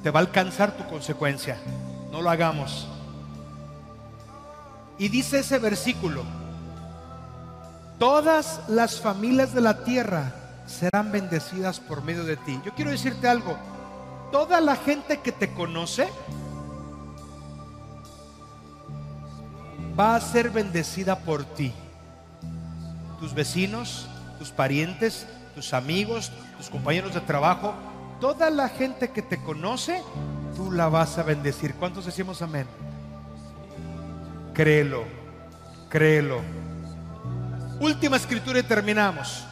te 0.03 0.11
va 0.11 0.19
a 0.19 0.23
alcanzar 0.23 0.75
tu 0.77 0.85
consecuencia. 0.87 1.57
No 2.11 2.21
lo 2.21 2.29
hagamos. 2.29 2.87
Y 4.97 5.09
dice 5.09 5.39
ese 5.39 5.59
versículo, 5.59 6.23
todas 7.99 8.61
las 8.67 8.99
familias 8.99 9.53
de 9.53 9.61
la 9.61 9.83
tierra 9.83 10.33
serán 10.65 11.11
bendecidas 11.11 11.79
por 11.79 12.03
medio 12.03 12.23
de 12.23 12.37
ti. 12.37 12.59
Yo 12.65 12.73
quiero 12.73 12.91
decirte 12.91 13.27
algo, 13.27 13.57
toda 14.31 14.59
la 14.59 14.75
gente 14.75 15.19
que 15.19 15.31
te 15.31 15.53
conoce, 15.53 16.09
va 19.97 20.15
a 20.15 20.21
ser 20.21 20.49
bendecida 20.51 21.19
por 21.19 21.43
ti. 21.43 21.73
Tus 23.19 23.33
vecinos, 23.33 24.07
tus 24.37 24.51
parientes, 24.51 25.25
tus 25.55 25.73
amigos, 25.73 26.31
tus 26.57 26.69
compañeros 26.69 27.13
de 27.13 27.21
trabajo, 27.21 27.73
toda 28.19 28.49
la 28.49 28.69
gente 28.69 29.09
que 29.09 29.21
te 29.21 29.41
conoce, 29.41 30.01
tú 30.55 30.71
la 30.71 30.89
vas 30.89 31.17
a 31.17 31.23
bendecir. 31.23 31.75
¿Cuántos 31.75 32.05
decimos 32.05 32.41
amén? 32.41 32.67
Créelo, 34.53 35.03
créelo. 35.89 36.41
Última 37.79 38.17
escritura 38.17 38.59
y 38.59 38.63
terminamos. 38.63 39.45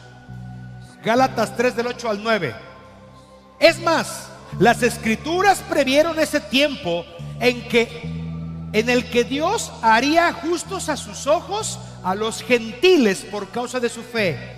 Gálatas 1.04 1.56
3 1.56 1.76
del 1.76 1.86
8 1.86 2.10
al 2.10 2.22
9. 2.22 2.54
Es 3.60 3.80
más, 3.80 4.28
las 4.58 4.82
escrituras 4.82 5.62
previeron 5.68 6.18
ese 6.18 6.40
tiempo 6.40 7.04
en 7.40 7.68
que 7.68 8.16
en 8.72 8.90
el 8.90 9.08
que 9.08 9.24
Dios 9.24 9.72
haría 9.80 10.32
justos 10.32 10.88
a 10.88 10.96
sus 10.96 11.26
ojos 11.26 11.78
a 12.02 12.14
los 12.14 12.42
gentiles 12.42 13.24
por 13.30 13.48
causa 13.48 13.80
de 13.80 13.88
su 13.88 14.02
fe. 14.02 14.55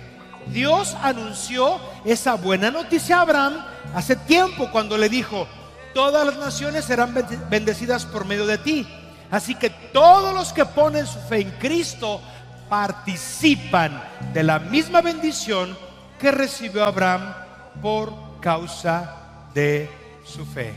Dios 0.51 0.95
anunció 1.01 1.79
esa 2.05 2.35
buena 2.35 2.71
noticia 2.71 3.17
a 3.17 3.21
Abraham 3.21 3.65
hace 3.93 4.15
tiempo 4.15 4.69
cuando 4.71 4.97
le 4.97 5.09
dijo, 5.09 5.47
todas 5.93 6.25
las 6.25 6.37
naciones 6.37 6.85
serán 6.85 7.15
bendecidas 7.49 8.05
por 8.05 8.25
medio 8.25 8.45
de 8.45 8.57
ti. 8.57 8.87
Así 9.31 9.55
que 9.55 9.69
todos 9.69 10.33
los 10.33 10.53
que 10.53 10.65
ponen 10.65 11.05
su 11.05 11.19
fe 11.19 11.41
en 11.41 11.51
Cristo 11.51 12.19
participan 12.67 14.01
de 14.33 14.43
la 14.43 14.59
misma 14.59 15.01
bendición 15.01 15.77
que 16.19 16.31
recibió 16.31 16.83
Abraham 16.83 17.33
por 17.81 18.39
causa 18.41 19.49
de 19.53 19.89
su 20.25 20.45
fe. 20.45 20.73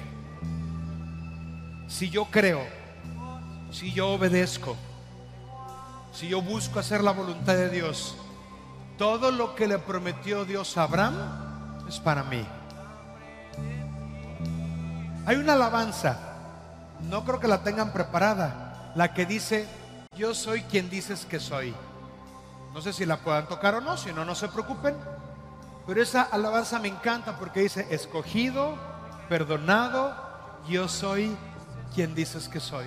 Si 1.89 2.09
yo 2.11 2.25
creo 2.27 2.83
si 3.73 3.91
yo 3.91 4.11
obedezco, 4.11 4.77
si 6.13 6.29
yo 6.29 6.43
busco 6.43 6.79
hacer 6.79 7.03
la 7.03 7.13
voluntad 7.13 7.55
de 7.55 7.71
Dios, 7.71 8.15
todo 9.03 9.33
lo 9.33 9.57
que 9.57 9.67
le 9.67 9.81
prometió 9.81 10.45
Dios 10.45 10.79
a 10.79 10.85
Abraham 10.85 11.17
es 11.89 11.99
para 11.99 12.23
mí. 12.23 12.47
Hay 15.27 15.35
una 15.35 15.55
alabanza, 15.55 16.21
no 17.11 17.25
creo 17.25 17.41
que 17.41 17.49
la 17.49 17.65
tengan 17.65 17.93
preparada, 17.93 18.93
la 18.95 19.13
que 19.13 19.27
dice, 19.27 19.67
yo 20.17 20.37
soy 20.37 20.63
quien 20.63 20.89
dices 20.89 21.25
que 21.25 21.41
soy. 21.41 21.75
No 22.73 22.81
sé 22.81 22.93
si 22.93 23.05
la 23.05 23.17
puedan 23.17 23.49
tocar 23.49 23.75
o 23.75 23.81
no, 23.81 23.97
si 23.97 24.13
no, 24.13 24.25
no 24.25 24.37
se 24.37 24.47
preocupen. 24.47 24.95
Pero 25.85 26.01
esa 26.01 26.23
alabanza 26.23 26.79
me 26.79 26.87
encanta 26.87 27.37
porque 27.41 27.63
dice, 27.63 27.89
escogido, 27.91 28.77
perdonado, 29.29 30.15
yo 30.69 30.87
soy 30.87 31.37
quien 31.93 32.15
dices 32.15 32.49
que 32.49 32.61
soy. 32.61 32.87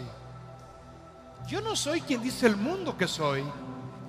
Yo 1.45 1.59
no 1.59 1.75
soy 1.75 1.99
quien 1.99 2.23
dice 2.23 2.47
el 2.47 2.55
mundo 2.55 2.97
que 2.97 3.09
soy. 3.09 3.43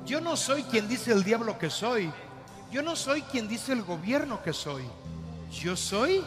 Yo 0.07 0.21
no 0.21 0.37
soy 0.37 0.63
quien 0.63 0.87
dice 0.87 1.11
el 1.11 1.25
diablo 1.25 1.59
que 1.59 1.69
soy. 1.69 2.13
Yo 2.71 2.81
no 2.81 2.95
soy 2.95 3.23
quien 3.23 3.49
dice 3.49 3.73
el 3.73 3.83
gobierno 3.83 4.41
que 4.41 4.53
soy. 4.53 4.85
Yo 5.51 5.77
soy 5.77 6.25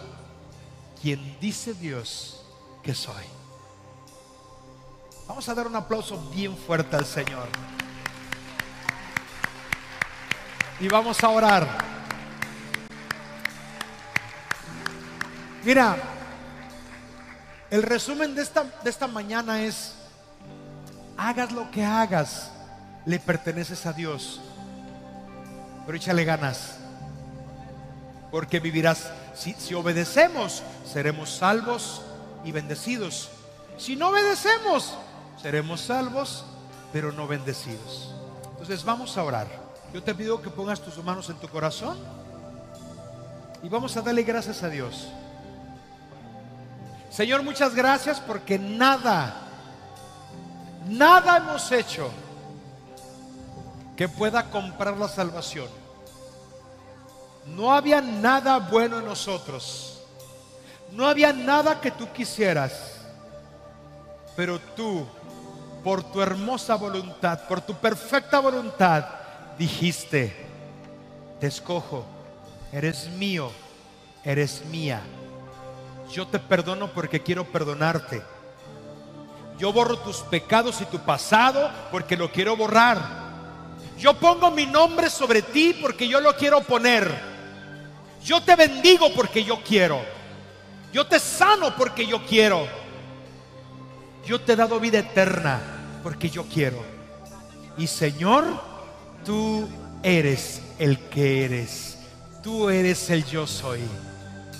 quien 1.01 1.39
dice 1.39 1.73
Dios 1.73 2.43
que 2.84 2.93
soy. 2.93 3.23
Vamos 5.27 5.47
a 5.47 5.53
dar 5.53 5.65
un 5.67 5.75
aplauso 5.77 6.17
bien 6.32 6.57
fuerte 6.57 6.97
al 6.97 7.05
Señor. 7.05 7.47
Y 10.82 10.89
vamos 10.89 11.23
a 11.23 11.30
orar. 11.30 11.67
Mira, 15.63 15.97
el 17.69 17.84
resumen 17.84 18.36
de 18.36 18.41
esta, 18.41 18.63
de 18.84 18.89
esta 18.89 19.07
mañana 19.07 19.61
es, 19.61 19.93
hagas 21.15 21.51
lo 21.51 21.69
que 21.71 21.86
hagas, 21.86 22.51
le 23.10 23.20
perteneces 23.20 23.88
a 23.88 23.93
Dios. 23.93 24.39
Pero 25.86 25.97
échale 25.97 26.24
ganas, 26.26 26.78
porque 28.30 28.60
vivirás, 28.60 29.12
si, 29.34 29.74
obedecemos, 29.74 30.62
seremos 30.86 31.32
salvos 31.32 32.03
y 32.45 32.51
bendecidos. 32.51 33.32
Si 33.80 33.95
no 33.95 34.10
obedecemos, 34.10 34.95
seremos 35.41 35.82
salvos, 35.82 36.45
pero 36.93 37.12
no 37.12 37.28
bendecidos. 37.28 38.14
Entonces 38.51 38.84
vamos 38.84 39.18
a 39.18 39.24
orar. 39.24 39.47
Yo 39.91 40.03
te 40.03 40.14
pido 40.14 40.39
que 40.41 40.51
pongas 40.51 40.80
tus 40.80 41.03
manos 41.03 41.30
en 41.32 41.38
tu 41.38 41.47
corazón 41.47 41.97
y 43.64 43.70
vamos 43.70 43.97
a 43.97 44.01
darle 44.01 44.22
gracias 44.22 44.62
a 44.62 44.70
Dios. 44.70 45.07
Señor, 47.10 47.41
muchas 47.41 47.74
gracias 47.74 48.20
porque 48.20 48.60
nada 48.60 49.49
Nada 50.89 51.38
hemos 51.38 51.72
hecho 51.72 52.10
que 54.00 54.08
pueda 54.08 54.50
comprar 54.50 54.95
la 54.95 55.10
salvación. 55.10 55.68
No 57.45 57.74
había 57.74 58.00
nada 58.00 58.58
bueno 58.58 59.00
en 59.00 59.04
nosotros. 59.04 60.02
No 60.93 61.06
había 61.06 61.34
nada 61.34 61.82
que 61.82 61.91
tú 61.91 62.08
quisieras. 62.14 63.02
Pero 64.38 64.58
tú, 64.58 65.06
por 65.84 66.02
tu 66.02 66.22
hermosa 66.22 66.76
voluntad, 66.76 67.45
por 67.45 67.60
tu 67.60 67.74
perfecta 67.74 68.39
voluntad, 68.39 69.04
dijiste, 69.58 70.47
te 71.41 71.47
escojo, 71.47 72.06
eres 72.72 73.10
mío, 73.10 73.52
eres 74.24 74.64
mía. 74.68 75.02
Yo 76.10 76.26
te 76.26 76.39
perdono 76.39 76.93
porque 76.93 77.22
quiero 77.22 77.43
perdonarte 77.52 78.24
yo 79.60 79.74
borro 79.74 80.00
tus 80.00 80.22
pecados 80.22 80.80
y 80.80 80.86
tu 80.86 81.00
pasado 81.00 81.70
porque 81.91 82.16
lo 82.16 82.32
quiero 82.32 82.56
borrar. 82.56 83.28
Yo 84.00 84.14
pongo 84.14 84.50
mi 84.50 84.66
nombre 84.66 85.10
sobre 85.10 85.41
ti 85.41 85.76
porque 85.80 86.08
yo 86.08 86.22
lo 86.22 86.34
quiero 86.38 86.62
poner. 86.62 87.14
Yo 88.24 88.41
te 88.41 88.56
bendigo 88.56 89.14
porque 89.14 89.43
yo 89.43 89.62
quiero. 89.62 90.02
Yo 90.93 91.06
te 91.06 91.20
sano 91.20 91.76
porque 91.76 92.08
yo 92.08 92.26
quiero. 92.26 92.66
Yo 94.26 94.39
te 94.39 94.54
he 94.54 94.56
dado 94.56 94.80
vida 94.80 95.00
eterna 95.00 95.60
porque 96.02 96.30
yo 96.30 96.45
quiero. 96.45 96.82
Y 97.78 97.88
Señor, 97.88 98.45
tú 99.26 99.68
eres 100.02 100.62
el 100.80 100.97
que 101.10 101.43
eres. 101.43 101.97
Tú 102.41 102.70
eres 102.70 103.10
el 103.10 103.26
yo 103.26 103.45
soy. 103.45 103.82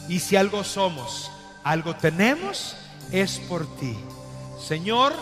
Y 0.10 0.20
si 0.20 0.36
algo 0.36 0.66
somos, 0.66 1.32
algo 1.64 1.96
tenemos, 1.96 2.76
es 3.10 3.40
por 3.40 3.66
ti. 3.78 3.96
Señor, 4.62 5.14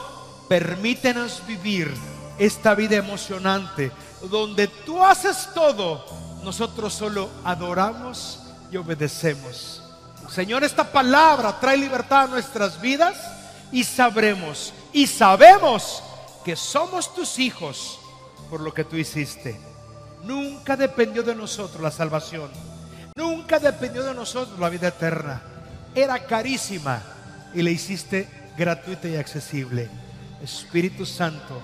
permítenos 0.49 1.43
vivir 1.45 1.93
esta 2.39 2.75
vida 2.75 2.95
emocionante 2.95 3.91
donde 4.29 4.67
tú 4.67 5.03
haces 5.03 5.49
todo, 5.53 6.05
nosotros 6.43 6.93
solo 6.93 7.29
adoramos 7.43 8.39
y 8.71 8.77
obedecemos. 8.77 9.83
Señor, 10.29 10.63
esta 10.63 10.91
palabra 10.91 11.59
trae 11.59 11.77
libertad 11.77 12.23
a 12.23 12.27
nuestras 12.27 12.81
vidas 12.81 13.15
y 13.71 13.83
sabremos 13.83 14.73
y 14.91 15.07
sabemos 15.07 16.03
que 16.43 16.55
somos 16.55 17.13
tus 17.13 17.39
hijos 17.39 17.99
por 18.49 18.61
lo 18.61 18.73
que 18.73 18.83
tú 18.83 18.95
hiciste. 18.95 19.59
Nunca 20.23 20.75
dependió 20.75 21.23
de 21.23 21.35
nosotros 21.35 21.81
la 21.81 21.91
salvación. 21.91 22.49
Nunca 23.15 23.59
dependió 23.59 24.03
de 24.03 24.13
nosotros 24.13 24.59
la 24.59 24.69
vida 24.69 24.89
eterna. 24.89 25.41
Era 25.95 26.25
carísima 26.25 27.01
y 27.53 27.61
la 27.61 27.69
hiciste 27.69 28.27
gratuita 28.57 29.07
y 29.07 29.15
accesible. 29.15 29.89
Espíritu 30.43 31.05
Santo, 31.05 31.61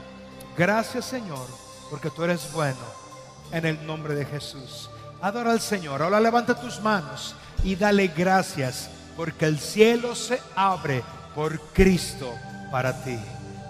gracias 0.58 1.06
Señor, 1.06 1.45
porque 1.89 2.10
tú 2.10 2.24
eres 2.24 2.51
bueno. 2.54 3.04
En 3.51 3.66
el 3.66 3.86
nombre 3.86 4.16
de 4.16 4.26
Jesús. 4.26 4.89
Adora 5.22 5.51
al 5.51 5.62
Señor. 5.62 6.01
Ahora 6.01 6.20
levanta 6.20 6.60
tus 6.60 6.82
manos 6.82 7.36
y 7.64 7.76
dale 7.76 8.08
gracias 8.08 8.89
porque 9.16 9.45
el 9.45 9.60
cielo 9.60 10.16
se 10.16 10.41
abre 10.56 11.04
por 11.36 11.60
Cristo 11.72 12.34
para 12.72 13.04
ti. 13.04 13.18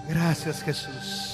Gracias 0.08 0.62
Jesús. 0.64 1.30